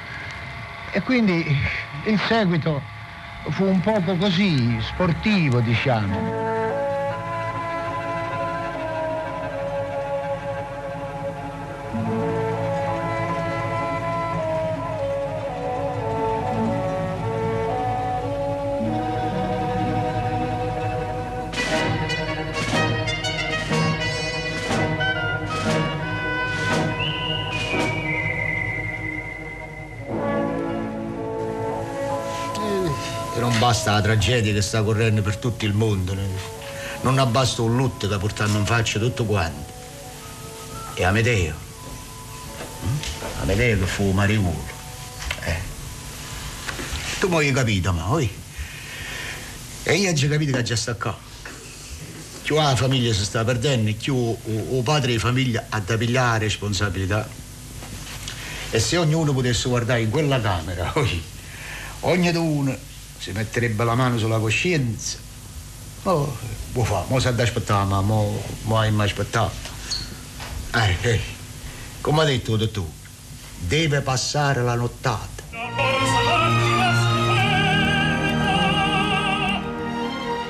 E 0.91 1.01
quindi 1.01 1.45
il 2.05 2.19
seguito 2.19 2.81
fu 3.49 3.65
un 3.65 3.79
poco 3.79 4.15
così, 4.15 4.77
sportivo 4.81 5.59
diciamo. 5.59 6.66
Basta 33.67 33.91
la 33.91 34.01
tragedia 34.01 34.53
che 34.53 34.61
sta 34.61 34.81
correndo 34.81 35.21
per 35.21 35.35
tutto 35.35 35.65
il 35.65 35.73
mondo. 35.73 36.15
Non 37.01 37.19
abbasta 37.19 37.63
un 37.63 37.75
lutto 37.75 38.07
che 38.07 38.17
portando 38.17 38.57
in 38.57 38.65
faccia 38.65 38.97
tutto 38.97 39.25
quanto. 39.25 39.73
E 40.93 41.03
Amedeo. 41.03 41.53
Mm? 42.85 42.97
Amedeo 43.41 43.79
che 43.79 43.85
fu 43.85 44.11
mariuolo. 44.11 44.63
Eh. 45.43 45.59
Tu 47.19 47.27
mi 47.27 47.35
hai 47.39 47.51
capito, 47.51 47.91
ma 47.91 48.09
oi? 48.09 48.31
E 49.83 49.95
io 49.95 50.11
ho 50.11 50.13
già 50.13 50.29
capito 50.29 50.55
che 50.55 50.63
già 50.63 50.77
sta 50.77 50.95
qua. 50.95 51.17
Più 52.43 52.55
la 52.55 52.73
famiglia 52.73 53.13
si 53.13 53.25
sta 53.25 53.43
perdendo, 53.43 53.93
più 53.95 54.37
il 54.45 54.81
padre 54.81 55.11
di 55.11 55.19
famiglia 55.19 55.65
ha 55.67 55.81
da 55.81 55.97
pigliare 55.97 56.45
responsabilità. 56.45 57.27
E 58.69 58.79
se 58.79 58.95
ognuno 58.95 59.33
potesse 59.33 59.67
guardare 59.67 60.03
in 60.03 60.09
quella 60.09 60.39
camera, 60.39 60.89
oi, 60.95 61.21
ognuno 62.01 62.86
si 63.17 63.31
metterebbe 63.31 63.83
la 63.83 63.95
mano 63.95 64.17
sulla 64.17 64.39
coscienza. 64.39 65.17
Oh, 66.03 66.37
può 66.71 66.83
fare, 66.83 67.05
mo 67.09 67.19
si 67.19 67.27
aspettare, 67.27 67.85
ma 67.85 68.01
mo, 68.01 68.41
mo 68.63 68.77
hai 68.77 68.91
mai 68.91 69.07
aspettato. 69.07 69.75
Eh, 70.73 70.97
eh, 71.01 71.21
come 72.01 72.21
ha 72.21 72.25
detto 72.25 72.53
il 72.53 72.59
dottore, 72.59 72.91
deve 73.59 74.01
passare 74.01 74.61
la 74.61 74.75
nottata. 74.75 75.43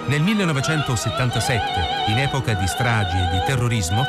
Nel 0.08 0.21
1977, 0.21 2.12
in 2.12 2.19
epoca 2.19 2.53
di 2.53 2.67
stragi 2.67 3.17
e 3.17 3.30
di 3.32 3.45
terrorismo, 3.45 4.06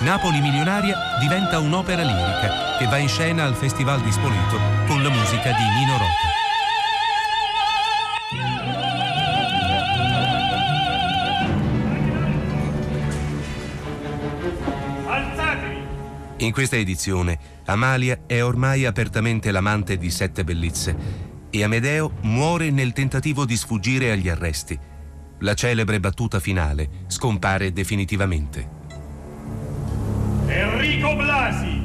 Napoli 0.00 0.40
Milionaria 0.40 1.16
diventa 1.20 1.58
un'opera 1.58 2.02
lirica 2.02 2.76
che 2.78 2.86
va 2.86 2.98
in 2.98 3.08
scena 3.08 3.44
al 3.44 3.54
Festival 3.54 4.00
di 4.02 4.12
Spoleto 4.12 4.58
con 4.86 5.02
la 5.02 5.08
musica 5.08 5.50
di 5.52 5.64
Nino 5.76 5.92
Rota. 5.92 6.37
In 16.40 16.52
questa 16.52 16.76
edizione, 16.76 17.36
Amalia 17.64 18.20
è 18.24 18.44
ormai 18.44 18.84
apertamente 18.84 19.50
l'amante 19.50 19.98
di 19.98 20.08
sette 20.08 20.44
bellezze 20.44 20.96
e 21.50 21.64
Amedeo 21.64 22.12
muore 22.22 22.70
nel 22.70 22.92
tentativo 22.92 23.44
di 23.44 23.56
sfuggire 23.56 24.12
agli 24.12 24.28
arresti. 24.28 24.78
La 25.40 25.54
celebre 25.54 25.98
battuta 25.98 26.38
finale 26.38 26.88
scompare 27.08 27.72
definitivamente. 27.72 28.68
Enrico 30.46 31.16
Blasi, 31.16 31.82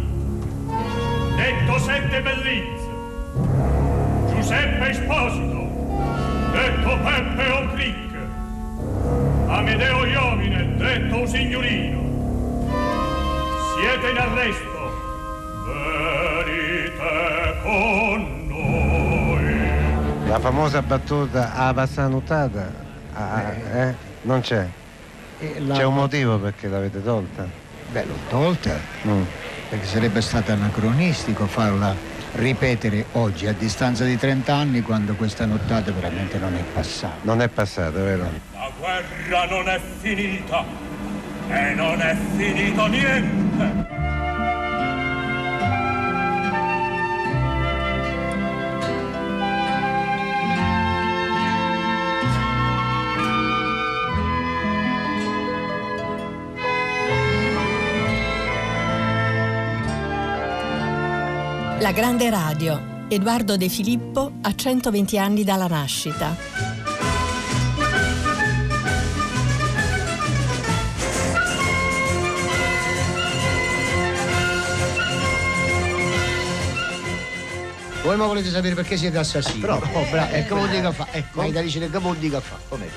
detto 1.35 1.79
Sette 1.79 2.21
Bellizze, 2.21 2.91
Giuseppe 4.35 4.89
Esposito, 4.89 5.67
detto 6.51 6.99
Peppe 7.01 7.49
O'Cric, 7.49 8.15
Amedeo 9.47 10.05
Iovine, 10.05 10.75
detto 10.77 11.25
signorino. 11.25 12.12
Siete 13.83 14.09
in 14.11 14.17
arresto. 14.17 14.81
Venite 16.45 17.59
con 17.63 18.47
noi. 18.47 20.27
La 20.29 20.39
famosa 20.39 20.81
battuta 20.81 21.53
a 21.53 21.73
passanutata, 21.73 22.71
eh? 23.73 23.93
non 24.21 24.39
c'è. 24.39 24.65
la- 25.57 25.75
C'è 25.75 25.83
un 25.83 25.95
motivo 25.95 26.39
perché 26.39 26.69
l'avete 26.69 27.03
tolta? 27.03 27.45
Beh, 27.91 28.05
l'ho 28.05 28.15
tolta 28.29 28.79
Mm. 29.05 29.21
perché 29.69 29.85
sarebbe 29.85 30.21
stato 30.21 30.53
anacronistico 30.53 31.45
farla 31.45 31.93
ripetere 32.35 33.07
oggi, 33.11 33.47
a 33.47 33.53
distanza 33.53 34.05
di 34.05 34.17
30 34.17 34.55
anni, 34.55 34.81
quando 34.81 35.13
questa 35.15 35.45
nottata 35.45 35.91
veramente 35.91 36.37
non 36.37 36.55
è 36.55 36.63
passata. 36.73 37.15
Non 37.23 37.41
è 37.41 37.49
passata, 37.49 37.99
vero? 37.99 38.29
La 38.53 38.69
guerra 38.79 39.45
non 39.49 39.67
è 39.67 39.77
finita 39.99 40.63
e 41.49 41.73
non 41.73 41.99
è 41.99 42.15
finito 42.37 42.85
niente. 42.87 43.42
La 61.83 61.91
grande 61.91 62.29
radio. 62.29 63.07
Edoardo 63.09 63.57
De 63.57 63.67
Filippo 63.67 64.35
a 64.43 64.55
120 64.55 65.17
anni 65.17 65.43
dalla 65.43 65.67
nascita. 65.67 66.33
Voi 78.01 78.15
ma 78.15 78.27
volete 78.27 78.49
sapere 78.49 78.75
perché 78.75 78.95
siete 78.95 79.17
assassini? 79.17 79.59
Però, 79.59 79.75
oh, 79.75 80.05
bravo, 80.09 80.33
eh, 80.33 80.39
e 80.39 80.45
che 80.45 80.53
vuol 80.53 80.69
dire 80.69 80.79
eh, 80.79 80.89
che 80.89 80.93
fa? 80.93 81.07
Ecco, 81.11 81.41
ma- 81.41 81.49
dire 81.49 81.89
che 81.89 81.99
vuol 81.99 82.15
dire 82.15 82.37
che 82.37 82.41
fa? 82.41 82.59
Come? 82.69 82.87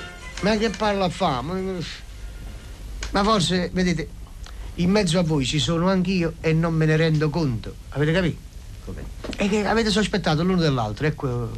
Ma 0.43 0.55
che 0.55 0.69
parla 0.69 1.03
a 1.03 1.09
fa? 1.09 1.41
Ma, 1.41 1.59
ma 3.11 3.23
forse, 3.25 3.69
vedete, 3.73 4.07
in 4.75 4.89
mezzo 4.89 5.19
a 5.19 5.23
voi 5.23 5.43
ci 5.45 5.59
sono 5.59 5.89
anch'io 5.89 6.35
e 6.39 6.53
non 6.53 6.73
me 6.73 6.85
ne 6.85 6.95
rendo 6.95 7.29
conto. 7.29 7.75
Avete 7.89 8.13
capito? 8.13 8.46
Come? 8.87 9.03
E 9.35 9.49
che 9.49 9.65
avete 9.65 9.89
sospettato 9.89 10.43
l'uno 10.43 10.61
dell'altro, 10.61 11.05
ecco. 11.07 11.49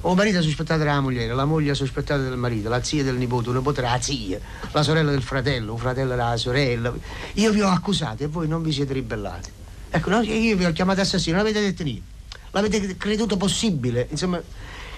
O 0.00 0.14
marito 0.14 0.38
ha 0.38 0.42
sospettato 0.42 0.80
della 0.80 1.00
moglie, 1.00 1.26
la 1.28 1.44
moglie 1.44 1.70
ha 1.70 1.74
sospettato 1.74 2.22
del 2.22 2.36
marito, 2.36 2.68
la 2.68 2.82
zia 2.82 3.02
del 3.04 3.14
nipote, 3.14 3.48
un 3.48 3.56
nipote 3.56 3.80
della 3.80 4.00
zia, 4.00 4.38
la 4.72 4.82
sorella 4.82 5.10
del 5.10 5.22
fratello, 5.22 5.72
un 5.72 5.78
fratello 5.78 6.10
della 6.10 6.36
sorella. 6.36 6.92
Io 7.34 7.52
vi 7.52 7.62
ho 7.62 7.68
accusati 7.68 8.24
e 8.24 8.26
voi 8.26 8.48
non 8.48 8.62
vi 8.62 8.72
siete 8.72 8.92
ribellati. 8.92 9.50
Ecco, 9.88 10.10
no, 10.10 10.20
io 10.20 10.56
vi 10.56 10.64
ho 10.64 10.72
chiamato 10.72 11.00
assassino, 11.00 11.36
non 11.36 11.46
avete 11.46 11.60
detto 11.60 11.84
niente. 11.84 12.12
L'avete 12.50 12.96
creduto 12.96 13.36
possibile. 13.36 14.06
Insomma, 14.10 14.42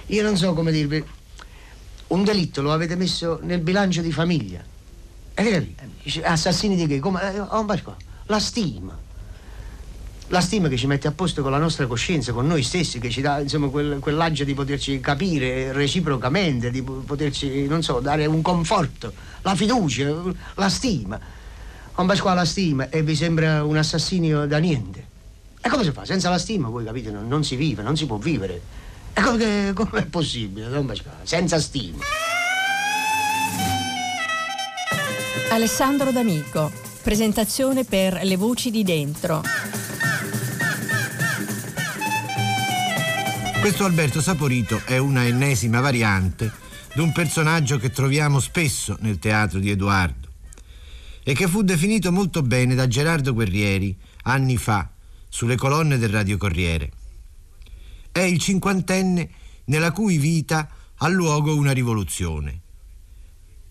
io 0.07 0.23
non 0.23 0.37
so 0.37 0.55
come 0.55 0.73
dirvi. 0.73 1.05
Un 2.09 2.25
delitto 2.25 2.63
lo 2.63 2.73
avete 2.73 2.97
messo 2.97 3.39
nel 3.43 3.61
bilancio 3.61 4.01
di 4.01 4.11
famiglia. 4.11 4.65
Avete 5.35 5.55
capito? 5.55 5.83
Dice, 6.03 6.23
Assassini 6.25 6.77
di 6.77 6.87
che? 6.87 6.99
Come? 6.99 7.35
Eh, 7.35 7.41
oh, 7.41 7.63
ma 7.63 7.81
qua, 7.81 7.97
La 8.27 8.41
stima. 8.41 9.06
La 10.29 10.41
stima 10.41 10.69
che 10.69 10.77
ci 10.77 10.87
mette 10.87 11.07
a 11.07 11.13
posto 11.13 11.43
con 11.43 11.51
la 11.51 11.59
nostra 11.59 11.87
coscienza, 11.87 12.33
con 12.33 12.47
noi 12.47 12.63
stessi, 12.63 12.99
che 12.99 13.11
ci 13.11 13.21
dà 13.21 13.41
insomma 13.41 13.69
quel, 13.69 13.99
quell'agio 14.01 14.45
di 14.45 14.55
poterci 14.55 14.99
capire 15.01 15.73
reciprocamente, 15.73 16.71
di 16.71 16.83
poterci, 16.83 17.67
non 17.67 17.83
so, 17.83 18.01
dare 18.01 18.27
un 18.27 18.43
conforto, 18.43 19.13
la 19.43 19.55
fiducia, 19.55 20.13
la 20.55 20.69
stima. 20.69 21.19
Con 21.93 22.07
Pasquale 22.07 22.41
la 22.41 22.45
stima 22.45 22.91
e 22.91 23.03
vi 23.03 23.15
sembra 23.15 23.65
un 23.65 23.77
assassinio 23.77 24.47
da 24.47 24.59
niente. 24.59 25.15
E 25.63 25.69
come 25.69 25.83
si 25.83 25.93
fa? 25.93 26.05
Senza 26.05 26.29
la 26.29 26.39
stima, 26.39 26.69
voi 26.69 26.85
capite, 26.85 27.11
non, 27.11 27.27
non 27.27 27.43
si 27.43 27.57
vive, 27.57 27.83
non 27.83 27.97
si 27.97 28.07
può 28.07 28.17
vivere. 28.17 28.61
E 29.15 29.23
come, 29.23 29.73
come 29.75 30.03
è 30.03 30.07
possibile, 30.07 30.69
Don 30.69 30.87
Pasquale? 30.87 31.21
Senza 31.23 31.59
stima. 31.59 31.99
Alessandro 35.51 36.13
D'Amico, 36.13 36.71
presentazione 37.03 37.85
per 37.85 38.21
Le 38.23 38.37
Voci 38.37 38.71
di 38.71 38.83
Dentro. 38.83 39.43
Questo 43.67 43.85
Alberto 43.85 44.21
Saporito 44.21 44.81
è 44.85 44.97
una 44.97 45.27
ennesima 45.27 45.81
variante 45.81 46.53
di 46.95 47.01
un 47.01 47.11
personaggio 47.11 47.79
che 47.79 47.91
troviamo 47.91 48.39
spesso 48.39 48.97
nel 49.01 49.19
teatro 49.19 49.59
di 49.59 49.71
Edoardo 49.71 50.29
e 51.25 51.35
che 51.35 51.49
fu 51.49 51.63
definito 51.63 52.13
molto 52.13 52.43
bene 52.43 52.77
da 52.77 52.87
Gerardo 52.87 53.35
Guerrieri 53.35 53.99
anni 54.23 54.57
fa 54.57 54.89
sulle 55.29 55.57
colonne 55.57 55.99
del 55.99 56.11
Radio 56.11 56.37
Corriere. 56.37 56.93
È 58.13 58.21
il 58.21 58.39
cinquantenne 58.39 59.31
nella 59.65 59.91
cui 59.91 60.17
vita 60.17 60.71
ha 60.95 61.09
luogo 61.09 61.57
una 61.57 61.73
rivoluzione. 61.73 62.61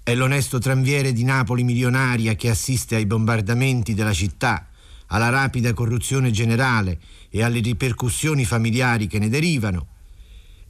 È 0.04 0.14
l'onesto 0.14 0.60
tranviere 0.60 1.14
di 1.14 1.24
Napoli 1.24 1.64
milionaria 1.64 2.36
che 2.36 2.50
assiste 2.50 2.96
ai 2.96 3.06
bombardamenti 3.06 3.94
della 3.94 4.12
città, 4.12 4.68
alla 5.08 5.30
rapida 5.30 5.74
corruzione 5.74 6.32
generale 6.32 7.00
e 7.30 7.44
alle 7.44 7.60
ripercussioni 7.60 8.46
familiari 8.46 9.08
che 9.08 9.20
ne 9.20 9.30
derivano. 9.30 9.88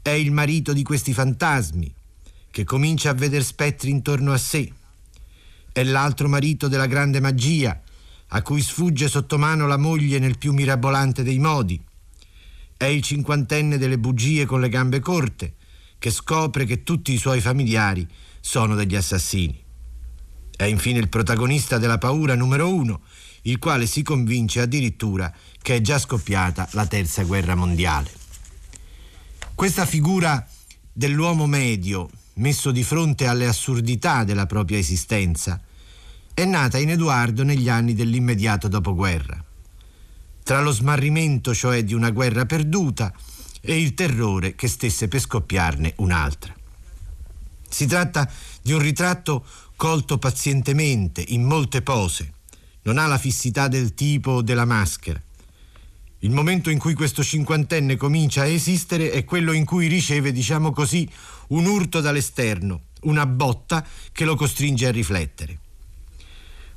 È 0.01 0.09
il 0.09 0.31
marito 0.31 0.73
di 0.73 0.83
questi 0.83 1.13
fantasmi, 1.13 1.93
che 2.51 2.63
comincia 2.63 3.09
a 3.09 3.13
veder 3.13 3.43
spettri 3.43 3.89
intorno 3.89 4.31
a 4.31 4.37
sé. 4.37 4.71
È 5.71 5.83
l'altro 5.83 6.27
marito 6.27 6.67
della 6.67 6.87
grande 6.87 7.19
magia, 7.19 7.81
a 8.29 8.41
cui 8.41 8.61
sfugge 8.61 9.07
sotto 9.07 9.37
mano 9.37 9.67
la 9.67 9.77
moglie 9.77 10.19
nel 10.19 10.37
più 10.37 10.53
mirabolante 10.53 11.23
dei 11.23 11.39
modi. 11.39 11.81
È 12.77 12.85
il 12.85 13.01
cinquantenne 13.01 13.77
delle 13.77 13.97
bugie 13.97 14.45
con 14.45 14.59
le 14.59 14.69
gambe 14.69 14.99
corte, 14.99 15.55
che 15.97 16.11
scopre 16.11 16.65
che 16.65 16.83
tutti 16.83 17.13
i 17.13 17.17
suoi 17.17 17.41
familiari 17.41 18.07
sono 18.39 18.75
degli 18.75 18.95
assassini. 18.95 19.63
È 20.55 20.63
infine 20.63 20.99
il 20.99 21.09
protagonista 21.09 21.77
della 21.77 21.97
paura 21.97 22.35
numero 22.35 22.73
uno, 22.73 23.01
il 23.47 23.59
quale 23.59 23.85
si 23.87 24.03
convince 24.03 24.61
addirittura 24.61 25.33
che 25.61 25.75
è 25.75 25.81
già 25.81 25.97
scoppiata 25.97 26.67
la 26.71 26.85
terza 26.85 27.23
guerra 27.23 27.55
mondiale. 27.55 28.11
Questa 29.53 29.85
figura 29.85 30.45
dell'uomo 30.91 31.45
medio, 31.47 32.09
messo 32.35 32.71
di 32.71 32.83
fronte 32.83 33.27
alle 33.27 33.47
assurdità 33.47 34.23
della 34.23 34.45
propria 34.45 34.77
esistenza, 34.77 35.59
è 36.33 36.45
nata 36.45 36.77
in 36.77 36.89
Edoardo 36.89 37.43
negli 37.43 37.69
anni 37.69 37.93
dell'immediato 37.93 38.67
dopoguerra, 38.67 39.43
tra 40.43 40.61
lo 40.61 40.71
smarrimento 40.71 41.53
cioè 41.53 41.83
di 41.83 41.93
una 41.93 42.09
guerra 42.09 42.45
perduta 42.45 43.13
e 43.61 43.79
il 43.79 43.93
terrore 43.93 44.55
che 44.55 44.67
stesse 44.67 45.07
per 45.07 45.21
scoppiarne 45.21 45.93
un'altra. 45.97 46.53
Si 47.67 47.85
tratta 47.87 48.29
di 48.61 48.73
un 48.73 48.79
ritratto 48.79 49.45
colto 49.75 50.17
pazientemente, 50.17 51.23
in 51.27 51.43
molte 51.43 51.81
pose, 51.81 52.33
non 52.85 52.97
ha 52.97 53.07
la 53.07 53.17
fissità 53.17 53.67
del 53.67 53.93
tipo 53.93 54.31
o 54.31 54.41
della 54.41 54.65
maschera. 54.65 55.21
Il 56.19 56.31
momento 56.31 56.69
in 56.69 56.79
cui 56.79 56.93
questo 56.93 57.23
cinquantenne 57.23 57.97
comincia 57.97 58.41
a 58.41 58.47
esistere 58.47 59.11
è 59.11 59.25
quello 59.25 59.51
in 59.51 59.65
cui 59.65 59.87
riceve, 59.87 60.31
diciamo 60.31 60.71
così, 60.71 61.07
un 61.49 61.65
urto 61.65 62.01
dall'esterno, 62.01 62.81
una 63.01 63.25
botta 63.25 63.85
che 64.11 64.25
lo 64.25 64.35
costringe 64.35 64.87
a 64.87 64.91
riflettere. 64.91 65.59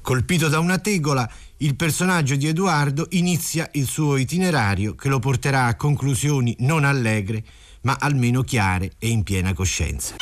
Colpito 0.00 0.48
da 0.48 0.58
una 0.58 0.78
tegola, 0.78 1.30
il 1.58 1.76
personaggio 1.76 2.36
di 2.36 2.46
Edoardo 2.46 3.06
inizia 3.10 3.68
il 3.72 3.86
suo 3.86 4.16
itinerario 4.16 4.94
che 4.94 5.08
lo 5.08 5.18
porterà 5.18 5.66
a 5.66 5.76
conclusioni 5.76 6.54
non 6.60 6.84
allegre, 6.84 7.44
ma 7.82 7.96
almeno 7.98 8.42
chiare 8.42 8.92
e 8.98 9.08
in 9.08 9.22
piena 9.22 9.52
coscienza. 9.52 10.16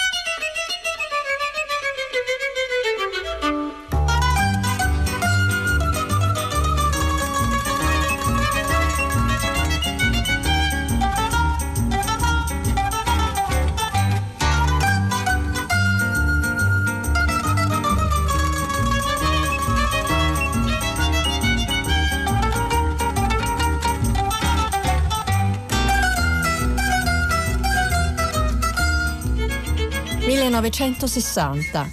(1960). 30.77 31.91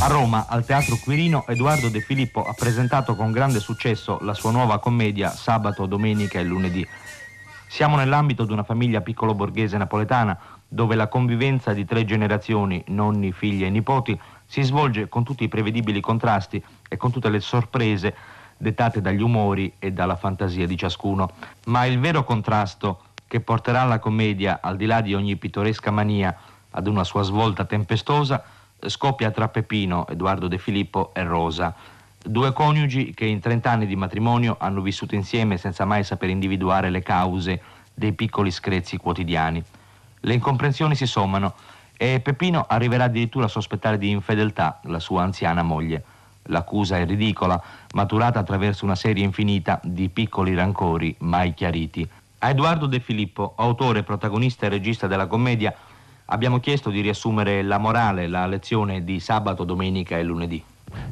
A 0.00 0.06
Roma, 0.06 0.44
al 0.46 0.66
Teatro 0.66 0.98
Quirino, 1.02 1.46
Edoardo 1.46 1.88
De 1.88 2.02
Filippo 2.02 2.44
ha 2.44 2.52
presentato 2.52 3.16
con 3.16 3.32
grande 3.32 3.58
successo 3.58 4.18
la 4.20 4.34
sua 4.34 4.50
nuova 4.50 4.78
commedia 4.78 5.30
Sabato, 5.30 5.86
Domenica 5.86 6.38
e 6.38 6.44
Lunedì. 6.44 6.86
Siamo 7.68 7.96
nell'ambito 7.96 8.44
di 8.44 8.52
una 8.52 8.64
famiglia 8.64 9.00
piccolo 9.00 9.32
borghese 9.32 9.78
napoletana 9.78 10.38
dove 10.68 10.94
la 10.94 11.08
convivenza 11.08 11.72
di 11.72 11.86
tre 11.86 12.04
generazioni, 12.04 12.84
nonni, 12.88 13.32
figli 13.32 13.64
e 13.64 13.70
nipoti, 13.70 14.20
si 14.44 14.60
svolge 14.60 15.08
con 15.08 15.24
tutti 15.24 15.44
i 15.44 15.48
prevedibili 15.48 16.00
contrasti 16.00 16.62
e 16.86 16.98
con 16.98 17.10
tutte 17.10 17.30
le 17.30 17.40
sorprese 17.40 18.14
dettate 18.58 19.00
dagli 19.00 19.22
umori 19.22 19.72
e 19.78 19.90
dalla 19.90 20.16
fantasia 20.16 20.66
di 20.66 20.76
ciascuno. 20.76 21.30
Ma 21.68 21.86
il 21.86 21.98
vero 21.98 22.24
contrasto 22.24 23.04
che 23.26 23.40
porterà 23.40 23.84
la 23.84 24.00
commedia, 24.00 24.58
al 24.60 24.76
di 24.76 24.84
là 24.84 25.00
di 25.00 25.14
ogni 25.14 25.36
pittoresca 25.36 25.90
mania, 25.90 26.36
ad 26.70 26.86
una 26.86 27.04
sua 27.04 27.22
svolta 27.22 27.64
tempestosa, 27.64 28.42
scoppia 28.86 29.30
tra 29.30 29.48
Peppino, 29.48 30.06
Edoardo 30.08 30.48
De 30.48 30.58
Filippo 30.58 31.12
e 31.14 31.22
Rosa, 31.22 31.74
due 32.22 32.52
coniugi 32.52 33.12
che 33.14 33.24
in 33.24 33.40
trent'anni 33.40 33.86
di 33.86 33.96
matrimonio 33.96 34.56
hanno 34.58 34.80
vissuto 34.80 35.14
insieme 35.14 35.56
senza 35.56 35.84
mai 35.84 36.04
saper 36.04 36.28
individuare 36.28 36.90
le 36.90 37.02
cause 37.02 37.60
dei 37.94 38.12
piccoli 38.12 38.50
screzi 38.50 38.96
quotidiani. 38.96 39.62
Le 40.20 40.34
incomprensioni 40.34 40.94
si 40.94 41.06
sommano 41.06 41.54
e 41.96 42.20
Peppino 42.20 42.64
arriverà 42.68 43.04
addirittura 43.04 43.46
a 43.46 43.48
sospettare 43.48 43.98
di 43.98 44.10
infedeltà 44.10 44.80
la 44.84 44.98
sua 44.98 45.22
anziana 45.22 45.62
moglie. 45.62 46.02
L'accusa 46.44 46.96
è 46.96 47.04
ridicola, 47.04 47.62
maturata 47.92 48.38
attraverso 48.38 48.84
una 48.84 48.94
serie 48.94 49.24
infinita 49.24 49.80
di 49.82 50.08
piccoli 50.08 50.54
rancori 50.54 51.14
mai 51.18 51.52
chiariti. 51.52 52.08
A 52.38 52.48
Edoardo 52.48 52.86
De 52.86 53.00
Filippo, 53.00 53.52
autore, 53.56 54.02
protagonista 54.02 54.64
e 54.64 54.70
regista 54.70 55.06
della 55.06 55.26
commedia, 55.26 55.74
abbiamo 56.30 56.60
chiesto 56.60 56.90
di 56.90 57.00
riassumere 57.00 57.62
la 57.62 57.78
morale, 57.78 58.26
la 58.26 58.46
lezione 58.46 59.04
di 59.04 59.20
sabato, 59.20 59.64
domenica 59.64 60.16
e 60.18 60.22
lunedì. 60.22 60.62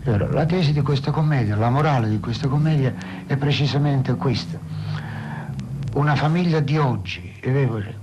La 0.03 0.45
tesi 0.45 0.73
di 0.73 0.81
questa 0.81 1.11
commedia, 1.11 1.55
la 1.57 1.71
morale 1.71 2.09
di 2.09 2.19
questa 2.19 2.49
commedia 2.49 2.95
è 3.27 3.37
precisamente 3.37 4.15
questa. 4.17 4.59
Una 5.95 6.17
famiglia 6.17 6.61
di 6.61 6.77
oggi, 6.77 7.33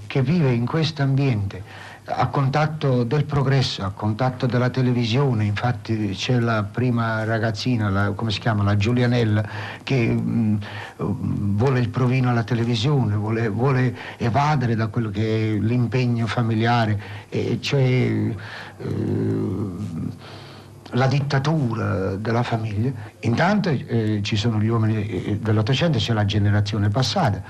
che 0.08 0.21
vive 0.21 0.51
in 0.51 0.65
questo 0.65 1.01
ambiente, 1.01 1.63
a 2.07 2.27
contatto 2.27 3.03
del 3.03 3.25
progresso, 3.25 3.83
a 3.83 3.89
contatto 3.89 4.45
della 4.45 4.69
televisione, 4.69 5.43
infatti 5.45 6.09
c'è 6.09 6.39
la 6.39 6.63
prima 6.63 7.23
ragazzina, 7.23 7.89
la, 7.89 8.11
come 8.11 8.29
si 8.29 8.39
chiama, 8.39 8.63
la 8.63 8.77
Giulianella, 8.77 9.43
che 9.81 10.09
mh, 10.09 10.59
vuole 10.97 11.79
il 11.79 11.89
provino 11.89 12.29
alla 12.29 12.43
televisione, 12.43 13.15
vuole, 13.15 13.49
vuole, 13.49 13.95
evadere 14.17 14.75
da 14.75 14.87
quello 14.87 15.10
che 15.10 15.56
è 15.56 15.60
l'impegno 15.60 16.27
familiare, 16.27 17.01
e 17.29 17.58
cioè 17.60 17.81
eh, 17.81 18.35
la 20.91 21.08
dittatura 21.08 22.15
della 22.17 22.43
famiglia. 22.43 22.91
Intanto 23.21 23.69
eh, 23.69 24.19
ci 24.21 24.35
sono 24.35 24.60
gli 24.60 24.67
uomini 24.67 25.08
eh, 25.08 25.39
dell'Ottocento, 25.39 25.97
c'è 25.97 26.13
la 26.13 26.25
generazione 26.25 26.89
passata. 26.89 27.41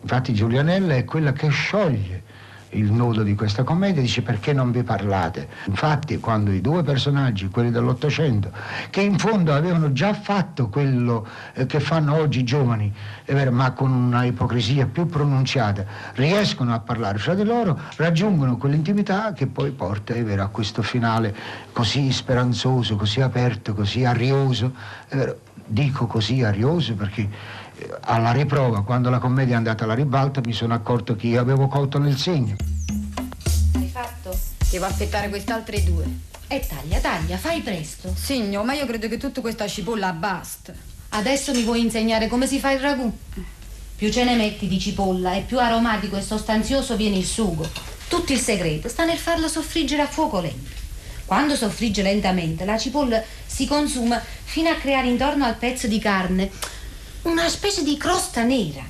Infatti 0.00 0.32
Giulianella 0.32 0.94
è 0.94 1.04
quella 1.04 1.32
che 1.32 1.48
scioglie 1.48 2.25
il 2.70 2.90
nodo 2.90 3.22
di 3.22 3.34
questa 3.34 3.62
commedia, 3.62 4.02
dice 4.02 4.22
perché 4.22 4.52
non 4.52 4.70
vi 4.70 4.82
parlate? 4.82 5.48
Infatti 5.66 6.18
quando 6.18 6.50
i 6.50 6.60
due 6.60 6.82
personaggi, 6.82 7.48
quelli 7.48 7.70
dell'Ottocento, 7.70 8.50
che 8.90 9.00
in 9.00 9.18
fondo 9.18 9.54
avevano 9.54 9.92
già 9.92 10.12
fatto 10.12 10.68
quello 10.68 11.26
eh, 11.54 11.66
che 11.66 11.80
fanno 11.80 12.14
oggi 12.16 12.40
i 12.40 12.44
giovani, 12.44 12.92
vero, 13.26 13.52
ma 13.52 13.70
con 13.72 13.92
una 13.92 14.24
ipocrisia 14.24 14.86
più 14.86 15.06
pronunciata, 15.06 15.84
riescono 16.14 16.74
a 16.74 16.80
parlare 16.80 17.18
fra 17.18 17.34
di 17.34 17.44
loro, 17.44 17.78
raggiungono 17.96 18.56
quell'intimità 18.56 19.32
che 19.32 19.46
poi 19.46 19.70
porta 19.70 20.14
vero, 20.14 20.42
a 20.42 20.48
questo 20.48 20.82
finale 20.82 21.34
così 21.72 22.10
speranzoso, 22.10 22.96
così 22.96 23.20
aperto, 23.20 23.74
così 23.74 24.04
arioso. 24.04 24.72
Dico 25.68 26.06
così 26.06 26.44
arioso 26.44 26.94
perché 26.94 27.28
Alla 28.00 28.32
riprova, 28.32 28.82
quando 28.82 29.10
la 29.10 29.18
commedia 29.18 29.54
è 29.54 29.56
andata 29.56 29.84
alla 29.84 29.94
ribalta, 29.94 30.40
mi 30.44 30.52
sono 30.52 30.74
accorto 30.74 31.14
che 31.14 31.26
io 31.26 31.40
avevo 31.40 31.68
colto 31.68 31.98
nel 31.98 32.16
segno. 32.16 32.56
Hai 33.74 33.88
fatto? 33.92 34.36
Devo 34.70 34.86
aspettare 34.86 35.28
queste 35.28 35.52
altre 35.52 35.82
due. 35.82 36.04
E 36.48 36.64
taglia, 36.66 37.00
taglia, 37.00 37.36
fai 37.36 37.60
presto. 37.60 38.14
Signor, 38.16 38.64
ma 38.64 38.72
io 38.72 38.86
credo 38.86 39.08
che 39.08 39.18
tutta 39.18 39.40
questa 39.40 39.66
cipolla 39.66 40.12
basta. 40.12 40.72
Adesso 41.10 41.52
mi 41.52 41.64
vuoi 41.64 41.80
insegnare 41.80 42.28
come 42.28 42.46
si 42.46 42.58
fa 42.58 42.70
il 42.70 42.80
ragù? 42.80 43.12
Più 43.96 44.10
ce 44.10 44.24
ne 44.24 44.36
metti 44.36 44.68
di 44.68 44.78
cipolla 44.78 45.34
e 45.34 45.40
più 45.40 45.58
aromatico 45.58 46.16
e 46.16 46.22
sostanzioso 46.22 46.96
viene 46.96 47.16
il 47.16 47.24
sugo. 47.24 47.68
Tutto 48.08 48.32
il 48.32 48.38
segreto 48.38 48.88
sta 48.88 49.04
nel 49.04 49.18
farlo 49.18 49.48
soffriggere 49.48 50.02
a 50.02 50.06
fuoco 50.06 50.40
lento. 50.40 50.84
Quando 51.24 51.56
soffrigge 51.56 52.02
lentamente, 52.02 52.64
la 52.64 52.78
cipolla 52.78 53.22
si 53.44 53.66
consuma 53.66 54.22
fino 54.44 54.68
a 54.68 54.74
creare 54.74 55.08
intorno 55.08 55.44
al 55.44 55.56
pezzo 55.56 55.88
di 55.88 55.98
carne 55.98 56.50
una 57.26 57.48
specie 57.48 57.82
di 57.82 57.96
crosta 57.96 58.44
nera. 58.44 58.84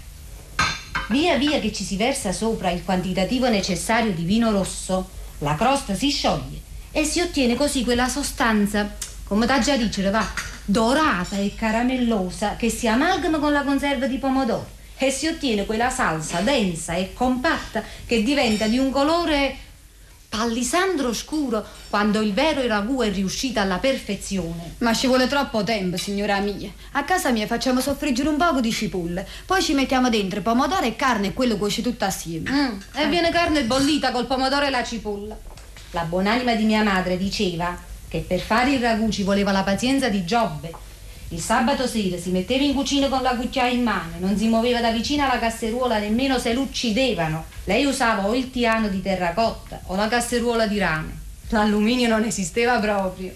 Via 1.09 1.39
via 1.39 1.59
che 1.59 1.73
ci 1.73 1.85
si 1.85 1.97
versa 1.97 2.33
sopra 2.33 2.71
il 2.71 2.85
quantitativo 2.85 3.49
necessario 3.49 4.13
di 4.13 4.25
vino 4.25 4.51
rosso, 4.51 5.09
la 5.39 5.55
crosta 5.55 5.95
si 5.95 6.11
scioglie 6.11 6.61
e 6.93 7.05
si 7.05 7.21
ottiene 7.21 7.55
così 7.55 7.83
quella 7.83 8.09
sostanza, 8.09 8.95
come 9.25 9.47
da 9.47 9.59
già 9.59 9.77
dicere, 9.77 10.11
va, 10.11 10.27
dorata 10.67 11.37
e 11.37 11.55
caramellosa 11.55 12.57
che 12.57 12.69
si 12.69 12.87
amalgama 12.87 13.39
con 13.39 13.53
la 13.53 13.63
conserva 13.63 14.07
di 14.07 14.19
pomodoro 14.19 14.69
e 14.99 15.11
si 15.11 15.27
ottiene 15.27 15.65
quella 15.65 15.89
salsa 15.89 16.41
densa 16.41 16.95
e 16.95 17.15
compatta 17.15 17.83
che 18.05 18.23
diventa 18.23 18.67
di 18.67 18.77
un 18.77 18.91
colore 18.91 19.57
pallisandro 20.37 21.15
scuro 21.15 21.65
quando 21.89 22.21
il 22.21 22.35
vero 22.35 22.67
ragù 22.67 23.01
è 23.01 23.11
riuscito 23.11 23.59
alla 23.59 23.79
perfezione. 23.79 24.75
Ma 24.79 24.93
ci 24.93 25.07
vuole 25.07 25.27
troppo 25.29 25.65
tempo, 25.65 25.97
signora 25.97 26.39
mia. 26.41 26.71
A 26.93 27.05
casa 27.05 27.31
mia 27.31 27.47
facciamo 27.47 27.81
soffriggere 27.81 28.29
un 28.29 28.37
poco 28.37 28.61
di 28.61 28.71
cipolle, 28.71 29.27
poi 29.47 29.63
ci 29.63 29.73
mettiamo 29.73 30.11
dentro 30.11 30.43
pomodoro 30.43 30.83
e 30.83 30.95
carne 30.95 31.29
e 31.29 31.33
quello 31.33 31.57
cuoce 31.57 31.81
tutto 31.81 32.05
assieme. 32.05 32.51
Mm, 32.51 32.79
e 32.97 33.09
viene 33.09 33.31
carne 33.31 33.65
bollita 33.65 34.11
col 34.11 34.27
pomodoro 34.27 34.67
e 34.67 34.71
la 34.71 34.85
cipolla. 34.85 35.37
La 35.93 36.03
buonanima 36.03 36.55
di 36.55 36.65
mia 36.65 36.83
madre 36.83 37.17
diceva 37.17 37.79
che 38.09 38.25
per 38.27 38.41
fare 38.41 38.73
il 38.73 38.81
ragù 38.81 39.09
ci 39.09 39.23
voleva 39.23 39.53
la 39.53 39.63
pazienza 39.63 40.11
di 40.11 40.25
Giobbe. 40.25 40.71
Il 41.31 41.41
sabato 41.41 41.89
sera 41.89 42.17
si 42.19 42.31
metteva 42.31 42.63
in 42.63 42.73
cucina 42.73 43.09
con 43.09 43.21
la 43.21 43.35
cucchiaia 43.35 43.73
in 43.73 43.83
mano, 43.83 44.13
non 44.19 44.37
si 44.37 44.47
muoveva 44.47 44.81
da 44.81 44.93
vicino 44.93 45.25
alla 45.25 45.41
casseruola 45.41 45.99
nemmeno 45.99 46.39
se 46.39 46.53
l'uccidevano. 46.53 47.47
Lei 47.65 47.85
usava 47.85 48.29
o 48.29 48.35
il 48.35 48.53
tiano 48.53 48.87
di 48.87 49.03
terracotta 49.03 49.81
o 49.87 49.97
la 49.97 50.07
casseruola 50.07 50.69
di 50.69 50.79
rame. 50.79 51.19
L'alluminio 51.49 52.07
non 52.07 52.23
esisteva 52.23 52.79
proprio. 52.79 53.35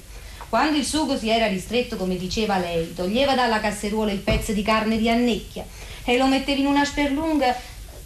Quando 0.49 0.79
il 0.79 0.85
sugo 0.85 1.19
si 1.19 1.31
era 1.31 1.49
ristretto, 1.49 1.97
come 1.97 2.17
diceva 2.17 2.59
lei, 2.59 2.95
toglieva 2.95 3.35
dalla 3.35 3.59
casseruola 3.59 4.13
il 4.13 4.19
pezzo 4.21 4.53
di 4.53 4.63
carne 4.63 4.97
di 4.97 5.11
annecchia 5.11 5.65
e 6.05 6.17
lo 6.17 6.27
metteva 6.27 6.61
in 6.61 6.67
una 6.67 6.85
sperlunga 6.85 7.57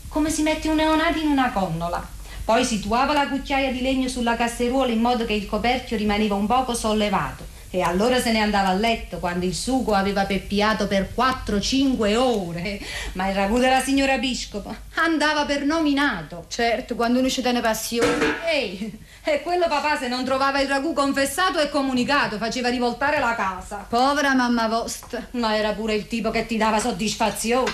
come 0.09 0.31
si 0.31 0.41
mette 0.41 0.69
un 0.69 0.77
neonato 0.77 1.19
in 1.19 1.29
una 1.29 1.53
connola. 1.53 2.07
Poi 2.43 2.65
situava 2.65 3.13
la 3.13 3.29
cucchiaia 3.29 3.71
di 3.71 3.83
legno 3.83 4.09
sulla 4.09 4.35
casseruola 4.35 4.93
in 4.93 5.01
modo 5.01 5.27
che 5.27 5.35
il 5.35 5.47
coperchio 5.47 5.99
rimaneva 5.99 6.37
un 6.37 6.47
poco 6.47 6.73
sollevato. 6.73 7.53
E 7.75 7.83
allora 7.83 8.21
se 8.21 8.31
ne 8.31 8.39
andava 8.39 8.69
a 8.69 8.73
letto 8.73 9.19
quando 9.19 9.45
il 9.45 9.53
sugo 9.53 9.95
aveva 9.95 10.27
peppiato 10.27 10.87
per 10.87 11.09
4-5 11.13 12.15
ore. 12.15 12.81
Ma 13.15 13.27
il 13.27 13.35
ragù 13.35 13.59
della 13.59 13.81
signora 13.81 14.17
Biscopo 14.17 14.73
andava 14.95 15.45
per 15.45 15.65
nominato. 15.65 16.45
Certo, 16.47 16.95
quando 16.95 17.19
uno 17.19 17.29
ci 17.29 17.43
tiene 17.43 17.61
passione. 17.61 18.47
Ehi, 18.49 18.97
e 19.25 19.43
quello 19.43 19.67
papà 19.67 19.99
se 19.99 20.07
non 20.07 20.25
trovava 20.25 20.61
il 20.61 20.69
ragù 20.69 20.93
confessato 20.93 21.59
e 21.59 21.69
comunicato 21.69 22.39
faceva 22.39 22.69
rivoltare 22.69 23.19
la 23.19 23.35
casa. 23.35 23.85
Povera 23.89 24.35
mamma 24.35 24.69
vostra. 24.69 25.27
Ma 25.33 25.57
era 25.57 25.73
pure 25.73 25.95
il 25.95 26.07
tipo 26.07 26.31
che 26.31 26.47
ti 26.47 26.57
dava 26.57 26.79
soddisfazione. 26.79 27.73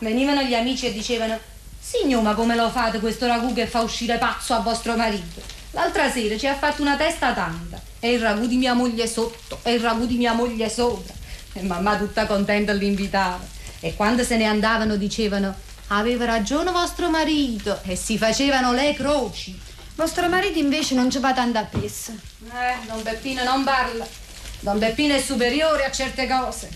Venivano 0.00 0.42
gli 0.42 0.54
amici 0.56 0.86
e 0.86 0.92
dicevano: 0.92 1.38
Signor, 1.78 2.24
ma 2.24 2.34
come 2.34 2.56
lo 2.56 2.68
fate 2.70 2.98
questo 2.98 3.28
ragù 3.28 3.54
che 3.54 3.68
fa 3.68 3.82
uscire 3.82 4.18
pazzo 4.18 4.54
a 4.54 4.58
vostro 4.58 4.96
marito? 4.96 5.57
L'altra 5.78 6.10
sera 6.10 6.36
ci 6.36 6.48
ha 6.48 6.56
fatto 6.56 6.82
una 6.82 6.96
testa 6.96 7.32
tanta. 7.32 7.80
E 8.00 8.10
il 8.10 8.20
ragù 8.20 8.48
di 8.48 8.56
mia 8.56 8.74
moglie 8.74 9.06
sotto, 9.06 9.60
e 9.62 9.74
il 9.74 9.80
ragù 9.80 10.06
di 10.06 10.16
mia 10.16 10.32
moglie 10.32 10.68
sopra. 10.68 11.14
E 11.52 11.62
mamma 11.62 11.96
tutta 11.96 12.26
contenta 12.26 12.72
l'invitava. 12.72 13.46
E 13.78 13.94
quando 13.94 14.24
se 14.24 14.36
ne 14.36 14.46
andavano 14.46 14.96
dicevano: 14.96 15.54
Aveva 15.88 16.24
ragione 16.24 16.72
vostro 16.72 17.10
marito. 17.10 17.78
E 17.84 17.94
si 17.94 18.18
facevano 18.18 18.72
le 18.72 18.92
croci. 18.94 19.56
Vostro 19.94 20.28
marito 20.28 20.58
invece 20.58 20.96
non 20.96 21.12
ci 21.12 21.20
va 21.20 21.32
tanto 21.32 21.58
appresso. 21.58 22.10
Eh, 22.10 22.86
Don 22.88 23.00
Beppino 23.04 23.44
non 23.44 23.62
parla. 23.62 24.04
Don 24.58 24.80
Beppino 24.80 25.14
è 25.14 25.20
superiore 25.20 25.84
a 25.84 25.92
certe 25.92 26.26
cose. 26.26 26.68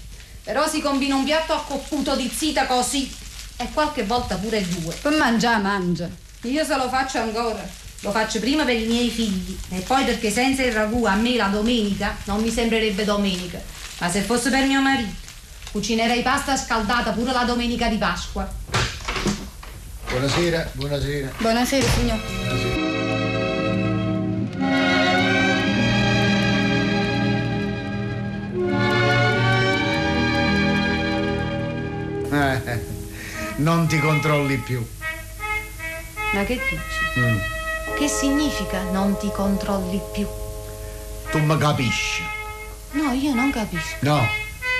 Però 0.44 0.68
si 0.68 0.80
combina 0.80 1.16
un 1.16 1.24
piatto 1.24 1.54
accopputo 1.54 2.14
di 2.14 2.30
zita 2.32 2.66
così. 2.66 3.12
E 3.56 3.68
qualche 3.72 4.04
volta 4.04 4.36
pure 4.36 4.64
due. 4.64 4.94
Per 4.94 5.12
mangiare, 5.16 5.60
mangia. 5.60 6.08
Io 6.42 6.64
se 6.64 6.76
lo 6.76 6.88
faccio 6.88 7.18
ancora. 7.18 7.81
Lo 8.02 8.10
faccio 8.10 8.40
prima 8.40 8.64
per 8.64 8.76
i 8.76 8.86
miei 8.86 9.08
figli 9.10 9.56
e 9.70 9.78
poi 9.78 10.04
perché 10.04 10.28
senza 10.28 10.64
il 10.64 10.72
ragù 10.72 11.04
a 11.04 11.14
me 11.14 11.36
la 11.36 11.46
domenica 11.46 12.16
non 12.24 12.40
mi 12.42 12.50
sembrerebbe 12.50 13.04
domenica. 13.04 13.60
Ma 13.98 14.10
se 14.10 14.22
fosse 14.22 14.50
per 14.50 14.66
mio 14.66 14.80
marito, 14.80 15.12
cucinerei 15.70 16.20
pasta 16.20 16.56
scaldata 16.56 17.12
pure 17.12 17.30
la 17.30 17.44
domenica 17.44 17.86
di 17.86 17.98
Pasqua. 17.98 18.52
Buonasera, 20.08 20.70
buonasera. 20.72 21.32
Buonasera, 21.38 21.86
signor. 21.88 22.20
Eh, 32.32 32.84
non 33.58 33.86
ti 33.86 34.00
controlli 34.00 34.56
più. 34.56 34.84
Ma 36.32 36.42
che 36.42 36.54
dici? 36.54 37.20
Mm. 37.20 37.61
Che 38.02 38.08
significa 38.08 38.82
non 38.90 39.16
ti 39.16 39.30
controlli 39.30 40.02
più? 40.12 40.26
Tu 41.30 41.38
mi 41.38 41.56
capisci? 41.56 42.20
No, 42.98 43.12
io 43.12 43.32
non 43.32 43.52
capisco. 43.52 43.98
No. 44.00 44.26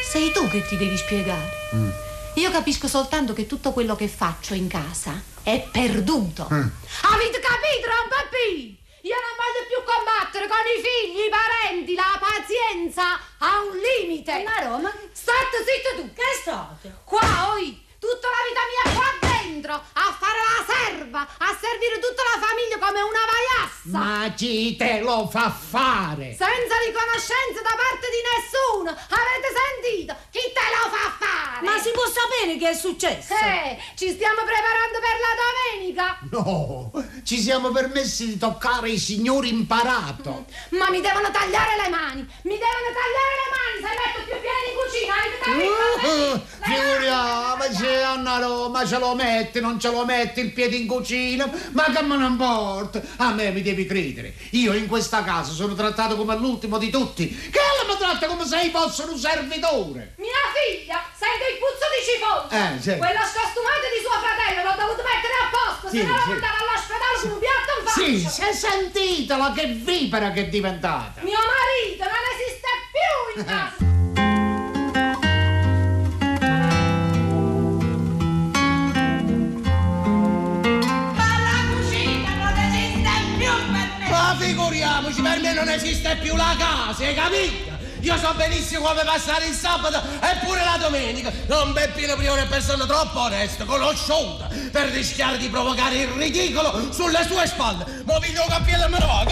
Sei 0.02 0.32
tu 0.32 0.48
che 0.48 0.66
ti 0.66 0.76
devi 0.76 0.96
spiegare. 0.96 1.48
Mm. 1.72 1.90
Io 2.34 2.50
capisco 2.50 2.88
soltanto 2.88 3.32
che 3.32 3.46
tutto 3.46 3.70
quello 3.70 3.94
che 3.94 4.08
faccio 4.08 4.54
in 4.54 4.66
casa 4.66 5.22
è 5.44 5.68
perduto. 5.70 6.48
Mm. 6.52 6.66
Avete 7.14 7.38
capito, 7.38 7.86
Rompapì? 7.94 8.76
Io 9.02 9.14
non 9.14 9.34
voglio 9.38 9.62
più 9.70 9.80
combattere 9.86 10.48
con 10.48 10.66
i 10.66 10.82
figli, 10.82 11.22
i 11.22 11.30
parenti, 11.30 11.94
la 11.94 12.18
pazienza 12.18 13.20
ha 13.38 13.62
un 13.62 13.78
limite. 13.78 14.42
Ma 14.42 14.66
Roma, 14.66 14.90
State 15.12 15.62
zitto 15.62 16.02
tu. 16.02 16.12
che 16.12 16.40
state? 16.42 16.92
Qua, 17.04 17.54
oi, 17.54 17.86
tutta 18.00 18.26
la 18.26 18.42
vita 18.50 18.62
mia 18.66 18.94
qua 18.98 19.31
dentro 19.42 19.74
a 19.74 20.16
fare 20.18 20.38
la 20.38 20.62
serva, 20.66 21.20
a 21.20 21.50
servire 21.58 21.98
tutta 21.98 22.22
la 22.30 22.38
famiglia 22.38 22.78
come 22.78 23.00
una 23.02 23.24
vaiassa. 23.26 23.98
Ma 23.98 24.32
chi 24.34 24.76
te 24.76 25.00
lo 25.00 25.26
fa 25.28 25.50
fare? 25.50 26.34
Senza 26.38 26.74
riconoscenza 26.86 27.60
da 27.62 27.74
parte 27.74 28.06
di 28.06 28.22
nessuno. 28.30 28.90
Avete 28.90 29.48
sentito? 29.50 30.14
Chi 30.30 30.44
te 30.54 30.66
lo 30.70 30.84
fa 30.90 31.06
fare? 31.18 31.66
Ma 31.66 31.78
si 31.78 31.90
può 31.90 32.06
sapere 32.06 32.56
che 32.58 32.70
è 32.70 32.74
successo? 32.74 33.34
Eh, 33.34 33.78
ci 33.94 34.10
stiamo 34.10 34.42
preparando 34.46 34.98
per 35.02 35.16
la 35.18 35.34
domenica. 35.42 36.18
No, 36.30 36.90
ci 37.24 37.40
siamo 37.40 37.70
permessi 37.70 38.26
di 38.26 38.38
toccare 38.38 38.90
i 38.90 38.98
signori 38.98 39.48
imparato. 39.48 40.46
Ma 40.70 40.90
mi 40.90 41.00
devono 41.00 41.30
tagliare 41.30 41.76
le 41.82 41.88
mani. 41.88 42.22
Mi 42.42 42.58
devono 42.58 42.88
tagliare 42.94 43.34
le 43.42 43.48
mani 43.56 43.76
se 43.82 43.90
metto 43.98 44.20
più 44.26 44.36
piedi 44.40 44.66
in 44.70 44.74
cucina. 44.78 45.14
Avete 45.18 45.38
capito? 45.42 45.82
Uh, 46.02 46.40
figuriamoci, 46.62 47.86
Anna 48.02 48.38
Roma, 48.38 48.86
ce 48.86 48.98
lo 48.98 49.14
metti, 49.32 49.60
non 49.60 49.80
ce 49.80 49.90
lo 49.90 50.04
metti 50.04 50.40
il 50.40 50.52
piede 50.52 50.76
in 50.76 50.86
cucina? 50.86 51.50
Ma 51.72 51.84
che 51.84 52.02
me 52.02 52.16
ne 52.16 52.26
importa? 52.26 53.00
A 53.16 53.32
me 53.32 53.50
mi 53.50 53.62
devi 53.62 53.86
credere. 53.86 54.34
Io 54.50 54.72
in 54.74 54.86
questa 54.86 55.22
casa 55.24 55.52
sono 55.52 55.74
trattato 55.74 56.16
come 56.16 56.36
l'ultimo 56.36 56.78
di 56.78 56.90
tutti. 56.90 57.28
Che 57.28 57.60
mi 57.88 57.96
tratta 57.98 58.26
come 58.26 58.44
se 58.44 58.60
io 58.60 58.70
fosse 58.70 59.02
un 59.02 59.18
servitore. 59.18 60.14
Mia 60.16 60.42
figlia 60.52 61.02
sente 61.16 61.44
il 61.52 61.58
puzzo 61.58 61.86
di 61.92 62.00
cipolla. 62.06 62.50
Eh, 62.50 62.80
sì. 62.80 62.96
Quello 62.96 63.22
scostumante 63.24 63.86
di 63.94 64.00
suo 64.04 64.16
fratello 64.20 64.60
l'ho 64.68 64.76
dovuto 64.76 65.02
mettere 65.02 65.34
a 65.40 65.46
posto. 65.50 65.88
Sì, 65.88 65.98
se 65.98 66.04
no 66.04 66.12
lo 66.12 66.22
sì. 66.22 66.28
mandava 66.28 66.58
all'ospedale 66.62 67.14
con 67.20 67.30
un 67.32 67.40
piatto 67.42 67.70
in 67.72 67.82
faccia. 67.86 68.28
Sì, 68.28 68.42
è 68.42 68.52
sentitela 68.52 69.52
che 69.52 69.66
vipera 69.66 70.30
che 70.30 70.40
è 70.42 70.48
diventata. 70.48 71.20
Mio 71.22 71.40
marito 71.40 72.04
non 72.04 72.22
esiste 72.36 72.70
più 72.92 73.40
in 73.40 73.46
casa. 73.50 73.81
Non 85.64 85.74
esiste 85.74 86.16
più 86.16 86.34
la 86.34 86.56
casa, 86.58 87.04
hai 87.04 87.14
capito? 87.14 87.80
Io 88.00 88.18
so 88.18 88.34
benissimo 88.34 88.88
come 88.88 89.04
passare 89.04 89.46
il 89.46 89.54
sabato 89.54 89.96
e 89.96 90.44
pure 90.44 90.64
la 90.64 90.76
domenica. 90.76 91.30
Non 91.46 91.72
Beppino 91.72 92.16
Priore 92.16 92.42
è 92.42 92.46
persona 92.46 92.84
troppo 92.84 93.20
onesta, 93.20 93.64
conosciuta, 93.64 94.48
per 94.72 94.88
rischiare 94.88 95.38
di 95.38 95.48
provocare 95.48 95.98
il 95.98 96.08
ridicolo 96.08 96.92
sulle 96.92 97.24
sue 97.24 97.46
spalle. 97.46 98.02
Ma 98.04 98.18
vi 98.18 98.32
do 98.32 98.44
capire 98.48 98.78
la 98.78 98.88
mano, 98.88 99.24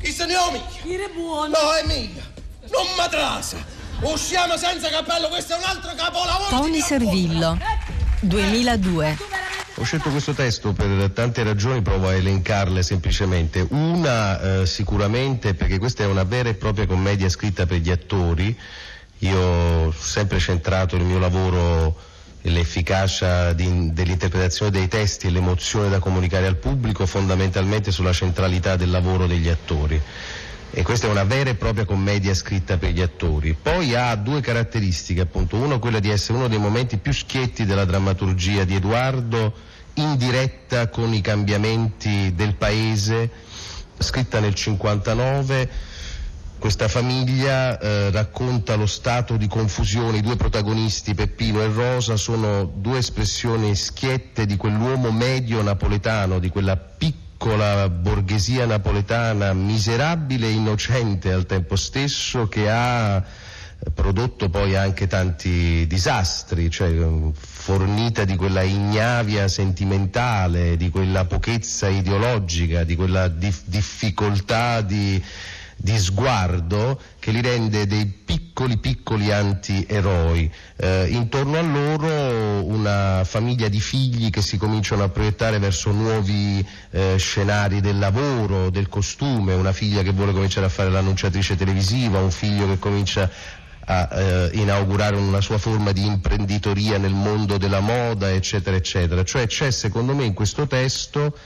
chi 0.00 0.12
se 0.12 0.24
ne 0.24 0.36
ho 0.36 0.50
mica? 0.50 0.64
Dire 0.82 1.10
buono. 1.14 1.48
No, 1.48 1.72
è 1.74 1.84
mica. 1.84 2.22
Non 2.70 2.86
mi 2.96 3.08
trasa. 3.10 3.58
Usciamo 4.00 4.56
senza 4.56 4.88
cappello, 4.88 5.28
questo 5.28 5.52
è 5.52 5.56
un 5.58 5.64
altro 5.64 5.92
capolavoro! 5.94 6.48
Tony 6.48 6.80
Servillo, 6.80 7.58
2002. 8.20 9.39
Ho 9.80 9.84
scelto 9.84 10.10
questo 10.10 10.34
testo 10.34 10.74
per 10.74 11.10
tante 11.14 11.42
ragioni, 11.42 11.80
provo 11.80 12.08
a 12.08 12.14
elencarle 12.14 12.82
semplicemente. 12.82 13.66
Una 13.70 14.60
eh, 14.60 14.66
sicuramente 14.66 15.54
perché 15.54 15.78
questa 15.78 16.02
è 16.02 16.06
una 16.06 16.24
vera 16.24 16.50
e 16.50 16.54
propria 16.54 16.86
commedia 16.86 17.30
scritta 17.30 17.64
per 17.64 17.78
gli 17.78 17.90
attori. 17.90 18.54
Io 19.20 19.38
ho 19.38 19.90
sempre 19.90 20.38
centrato 20.38 20.96
il 20.96 21.04
mio 21.04 21.18
lavoro 21.18 21.96
l'efficacia 22.42 23.54
di- 23.54 23.90
dell'interpretazione 23.94 24.70
dei 24.70 24.86
testi 24.86 25.28
e 25.28 25.30
l'emozione 25.30 25.88
da 25.88 25.98
comunicare 25.98 26.46
al 26.46 26.56
pubblico 26.56 27.06
fondamentalmente 27.06 27.90
sulla 27.90 28.12
centralità 28.12 28.76
del 28.76 28.90
lavoro 28.90 29.26
degli 29.26 29.48
attori. 29.48 29.98
E 30.72 30.82
questa 30.82 31.06
è 31.06 31.10
una 31.10 31.24
vera 31.24 31.48
e 31.48 31.54
propria 31.54 31.86
commedia 31.86 32.34
scritta 32.34 32.76
per 32.76 32.90
gli 32.90 33.00
attori. 33.00 33.56
Poi 33.60 33.94
ha 33.94 34.14
due 34.14 34.42
caratteristiche, 34.42 35.22
appunto, 35.22 35.56
uno 35.56 35.78
quella 35.78 36.00
di 36.00 36.10
essere 36.10 36.36
uno 36.36 36.48
dei 36.48 36.58
momenti 36.58 36.98
più 36.98 37.14
schietti 37.14 37.64
della 37.64 37.86
drammaturgia 37.86 38.64
di 38.64 38.74
Edoardo, 38.74 39.68
in 39.94 40.16
diretta 40.16 40.88
con 40.88 41.12
i 41.12 41.20
cambiamenti 41.20 42.34
del 42.34 42.54
paese, 42.54 43.30
scritta 43.98 44.40
nel 44.40 44.54
59. 44.54 45.88
Questa 46.58 46.88
famiglia 46.88 47.78
eh, 47.78 48.10
racconta 48.10 48.74
lo 48.74 48.86
stato 48.86 49.36
di 49.36 49.46
confusione, 49.46 50.18
i 50.18 50.22
due 50.22 50.36
protagonisti, 50.36 51.14
Peppino 51.14 51.62
e 51.62 51.72
Rosa, 51.72 52.16
sono 52.16 52.64
due 52.64 52.98
espressioni 52.98 53.74
schiette 53.74 54.44
di 54.44 54.56
quell'uomo 54.56 55.10
medio 55.10 55.62
napoletano, 55.62 56.38
di 56.38 56.50
quella 56.50 56.76
piccola 56.76 57.88
borghesia 57.88 58.66
napoletana, 58.66 59.54
miserabile 59.54 60.48
e 60.48 60.52
innocente 60.52 61.32
al 61.32 61.46
tempo 61.46 61.76
stesso, 61.76 62.46
che 62.46 62.70
ha 62.70 63.24
prodotto 63.94 64.50
poi 64.50 64.76
anche 64.76 65.06
tanti 65.06 65.86
disastri, 65.86 66.70
cioè 66.70 66.88
eh, 66.90 67.30
fornita 67.32 68.24
di 68.24 68.36
quella 68.36 68.62
ignavia 68.62 69.48
sentimentale, 69.48 70.76
di 70.76 70.90
quella 70.90 71.24
pochezza 71.24 71.88
ideologica, 71.88 72.84
di 72.84 72.96
quella 72.96 73.28
dif- 73.28 73.64
difficoltà 73.64 74.82
di, 74.82 75.22
di 75.76 75.98
sguardo 75.98 77.00
che 77.18 77.30
li 77.30 77.40
rende 77.40 77.86
dei 77.86 78.06
piccoli 78.06 78.76
piccoli 78.76 79.32
antieroi. 79.32 80.52
Eh, 80.76 81.06
intorno 81.10 81.58
a 81.58 81.62
loro 81.62 82.64
una 82.66 83.22
famiglia 83.24 83.68
di 83.68 83.80
figli 83.80 84.28
che 84.28 84.42
si 84.42 84.58
cominciano 84.58 85.02
a 85.02 85.08
proiettare 85.08 85.58
verso 85.58 85.90
nuovi 85.90 86.64
eh, 86.90 87.16
scenari 87.16 87.80
del 87.80 87.98
lavoro, 87.98 88.68
del 88.68 88.88
costume, 88.88 89.54
una 89.54 89.72
figlia 89.72 90.02
che 90.02 90.12
vuole 90.12 90.32
cominciare 90.32 90.66
a 90.66 90.70
fare 90.70 90.90
l'annunciatrice 90.90 91.56
televisiva, 91.56 92.20
un 92.20 92.30
figlio 92.30 92.66
che 92.66 92.78
comincia 92.78 93.30
a 93.86 94.08
eh, 94.12 94.50
inaugurare 94.54 95.16
una 95.16 95.40
sua 95.40 95.58
forma 95.58 95.92
di 95.92 96.04
imprenditoria 96.04 96.98
nel 96.98 97.12
mondo 97.12 97.56
della 97.56 97.80
moda, 97.80 98.30
eccetera, 98.30 98.76
eccetera. 98.76 99.24
Cioè 99.24 99.46
c'è 99.46 99.70
secondo 99.70 100.14
me 100.14 100.24
in 100.24 100.34
questo 100.34 100.66
testo 100.66 101.36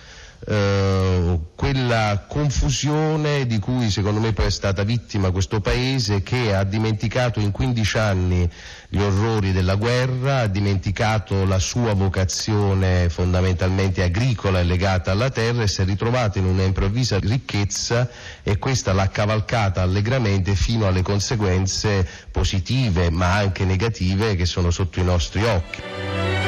eh, 0.47 1.39
quella 1.55 2.25
confusione 2.29 3.47
di 3.47 3.59
cui 3.59 3.91
secondo 3.91 4.21
me 4.21 4.33
poi 4.33 4.47
è 4.47 4.51
stata 4.51 4.83
vittima 4.83 5.31
questo 5.31 5.61
paese 5.61 6.23
che 6.23 6.55
ha 6.55 6.65
dimenticato 6.65 7.41
in 7.41 7.51
15 7.51 7.99
anni 7.99 8.51
gli 8.89 9.01
orrori 9.01 9.53
della 9.53 9.77
guerra, 9.77 10.41
ha 10.41 10.47
dimenticato 10.47 11.45
la 11.47 11.59
sua 11.59 11.95
vocazione 11.95 13.09
fondamentalmente 13.09 14.03
agricola 14.03 14.61
e 14.61 14.65
legata 14.65 15.11
alla 15.11 15.31
terra 15.31 15.63
e 15.63 15.69
si 15.69 15.81
è 15.81 15.85
ritrovato 15.85 16.39
in 16.39 16.45
una 16.45 16.63
improvvisa 16.63 17.19
ricchezza 17.19 18.09
e 18.43 18.59
questa 18.59 18.93
l'ha 18.93 19.09
cavalcata 19.09 19.83
allegramente 19.83 20.55
fino 20.55 20.87
alle 20.87 21.03
conseguenze 21.03 22.07
positive 22.31 23.11
ma 23.11 23.35
anche 23.35 23.65
negative 23.65 24.37
che 24.37 24.45
sono 24.47 24.71
sotto 24.71 25.01
i 25.01 25.05
nostri 25.05 25.43
occhi. 25.45 26.44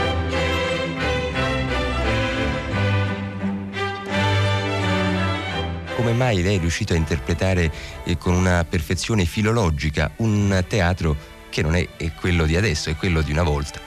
Come 5.96 6.12
mai 6.12 6.42
lei 6.42 6.56
è 6.56 6.60
riuscito 6.60 6.92
a 6.92 6.96
interpretare 6.96 7.72
eh, 8.04 8.18
con 8.18 8.34
una 8.34 8.66
perfezione 8.68 9.24
filologica 9.24 10.12
un 10.16 10.62
teatro 10.68 11.16
che 11.48 11.62
non 11.62 11.74
è, 11.74 11.88
è 11.96 12.12
quello 12.12 12.44
di 12.44 12.54
adesso, 12.54 12.90
è 12.90 12.96
quello 12.96 13.22
di 13.22 13.32
una 13.32 13.42
volta? 13.42 13.80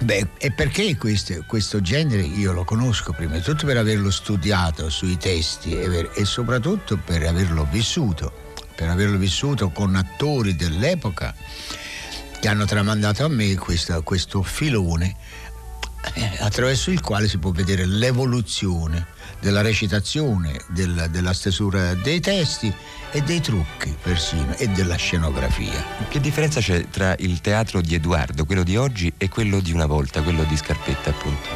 Beh, 0.00 0.28
e 0.36 0.52
perché 0.52 0.94
questo, 0.98 1.42
questo 1.46 1.80
genere 1.80 2.20
io 2.20 2.52
lo 2.52 2.64
conosco 2.64 3.12
prima 3.12 3.36
di 3.36 3.40
tutto 3.40 3.64
per 3.64 3.78
averlo 3.78 4.10
studiato 4.10 4.90
sui 4.90 5.16
testi 5.16 5.72
e, 5.72 5.88
per- 5.88 6.10
e 6.14 6.26
soprattutto 6.26 6.98
per 6.98 7.22
averlo 7.22 7.66
vissuto, 7.70 8.30
per 8.76 8.90
averlo 8.90 9.16
vissuto 9.16 9.70
con 9.70 9.96
attori 9.96 10.54
dell'epoca 10.54 11.34
che 12.40 12.46
hanno 12.46 12.66
tramandato 12.66 13.24
a 13.24 13.28
me 13.28 13.54
questo, 13.56 14.02
questo 14.02 14.42
filone 14.42 15.16
eh, 16.12 16.30
attraverso 16.40 16.90
il 16.90 17.00
quale 17.00 17.26
si 17.26 17.38
può 17.38 17.52
vedere 17.52 17.86
l'evoluzione 17.86 19.16
della 19.40 19.60
recitazione, 19.60 20.60
del- 20.68 21.08
della 21.10 21.32
stesura 21.32 21.94
dei 21.94 22.20
testi 22.20 22.72
e 23.10 23.22
dei 23.22 23.40
trucchi 23.40 23.94
persino 24.02 24.54
e 24.56 24.68
della 24.68 24.96
scenografia. 24.96 25.84
Che 26.08 26.20
differenza 26.20 26.60
c'è 26.60 26.88
tra 26.90 27.14
il 27.18 27.40
teatro 27.40 27.80
di 27.80 27.94
Edoardo, 27.94 28.44
quello 28.44 28.62
di 28.62 28.76
oggi, 28.76 29.12
e 29.16 29.28
quello 29.28 29.60
di 29.60 29.72
una 29.72 29.86
volta, 29.86 30.22
quello 30.22 30.44
di 30.44 30.56
Scarpetta, 30.56 31.10
appunto? 31.10 31.48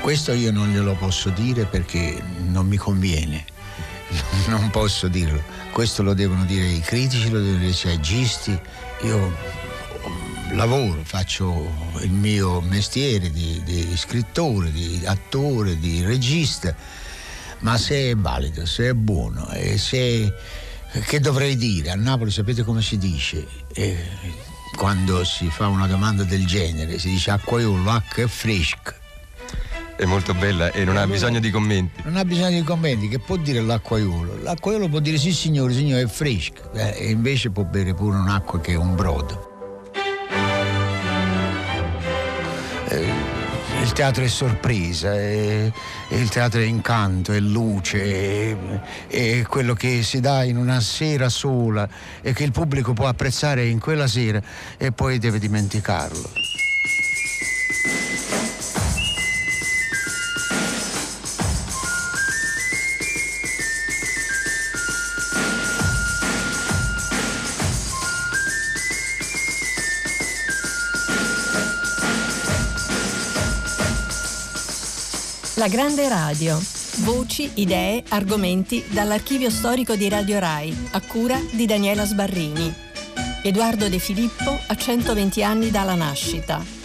Questo 0.00 0.32
io 0.32 0.50
non 0.50 0.70
glielo 0.70 0.94
posso 0.94 1.28
dire 1.28 1.66
perché 1.66 2.22
non 2.48 2.66
mi 2.66 2.76
conviene, 2.76 3.44
non 4.48 4.70
posso 4.70 5.08
dirlo. 5.08 5.42
Questo 5.72 6.02
lo 6.02 6.14
devono 6.14 6.44
dire 6.44 6.66
i 6.66 6.80
critici, 6.80 7.28
lo 7.28 7.38
devono 7.38 7.58
dire 7.58 7.70
i 7.70 7.74
saggisti. 7.74 8.58
Io 9.02 9.28
mm, 9.28 10.56
lavoro, 10.56 11.02
faccio 11.04 11.70
il 12.00 12.10
mio 12.10 12.60
mestiere 12.62 13.30
di, 13.30 13.62
di 13.64 13.92
scrittore, 13.96 14.72
di 14.72 15.02
attore, 15.04 15.78
di 15.78 16.02
regista, 16.02 16.74
ma 17.60 17.76
se 17.76 18.10
è 18.10 18.16
valido, 18.16 18.66
se 18.66 18.88
è 18.88 18.94
buono 18.94 19.48
e 19.50 19.78
se... 19.78 20.32
Che 21.06 21.20
dovrei 21.20 21.56
dire? 21.56 21.90
A 21.90 21.94
Napoli 21.94 22.32
sapete 22.32 22.64
come 22.64 22.82
si 22.82 22.98
dice? 22.98 23.46
Eh, 23.72 23.96
quando 24.76 25.24
si 25.24 25.48
fa 25.48 25.68
una 25.68 25.86
domanda 25.86 26.24
del 26.24 26.44
genere 26.46 26.98
si 26.98 27.10
dice 27.10 27.30
acquaiolo, 27.30 27.88
acqua 27.90 28.24
e 28.24 28.28
fresca. 28.28 28.96
È 29.96 30.04
molto 30.04 30.34
bella 30.34 30.72
e 30.72 30.84
non 30.84 30.96
ha 30.96 31.06
bisogno 31.06 31.38
di 31.38 31.50
commenti. 31.50 32.00
Non 32.04 32.16
ha 32.16 32.24
bisogno 32.24 32.58
di 32.58 32.64
commenti, 32.64 33.06
che 33.06 33.18
può 33.18 33.36
dire 33.36 33.60
l'acquaiolo? 33.60 34.42
L'acquaiolo 34.42 34.88
può 34.88 34.98
dire 34.98 35.18
sì 35.18 35.32
signore, 35.32 35.74
signore, 35.74 36.02
è 36.02 36.06
fresca, 36.06 36.72
eh, 36.72 36.96
e 37.06 37.10
invece 37.10 37.50
può 37.50 37.64
bere 37.64 37.94
pure 37.94 38.16
un'acqua 38.16 38.60
che 38.60 38.72
è 38.72 38.76
un 38.76 38.94
brodo. 38.94 39.90
Eh, 42.88 43.39
il 43.80 43.92
teatro 43.92 44.22
è 44.22 44.28
sorpresa, 44.28 45.14
è, 45.14 45.70
è 46.08 46.14
il 46.14 46.28
teatro 46.28 46.60
è 46.60 46.64
incanto, 46.64 47.32
è 47.32 47.40
luce, 47.40 48.02
è, 48.02 48.56
è 49.08 49.42
quello 49.42 49.74
che 49.74 50.02
si 50.02 50.20
dà 50.20 50.44
in 50.44 50.56
una 50.56 50.80
sera 50.80 51.28
sola 51.28 51.88
e 52.20 52.32
che 52.32 52.44
il 52.44 52.52
pubblico 52.52 52.92
può 52.92 53.06
apprezzare 53.06 53.66
in 53.66 53.80
quella 53.80 54.06
sera 54.06 54.40
e 54.76 54.92
poi 54.92 55.18
deve 55.18 55.38
dimenticarlo. 55.38 56.59
La 75.60 75.68
Grande 75.68 76.08
Radio. 76.08 76.58
Voci, 77.00 77.50
idee, 77.56 78.02
argomenti 78.08 78.82
dall'archivio 78.88 79.50
storico 79.50 79.94
di 79.94 80.08
Radio 80.08 80.38
Rai, 80.38 80.74
a 80.92 81.02
cura 81.02 81.38
di 81.50 81.66
Daniela 81.66 82.06
Sbarrini. 82.06 82.74
Edoardo 83.42 83.90
De 83.90 83.98
Filippo 83.98 84.58
a 84.68 84.74
120 84.74 85.42
anni 85.42 85.70
dalla 85.70 85.94
nascita. 85.94 86.79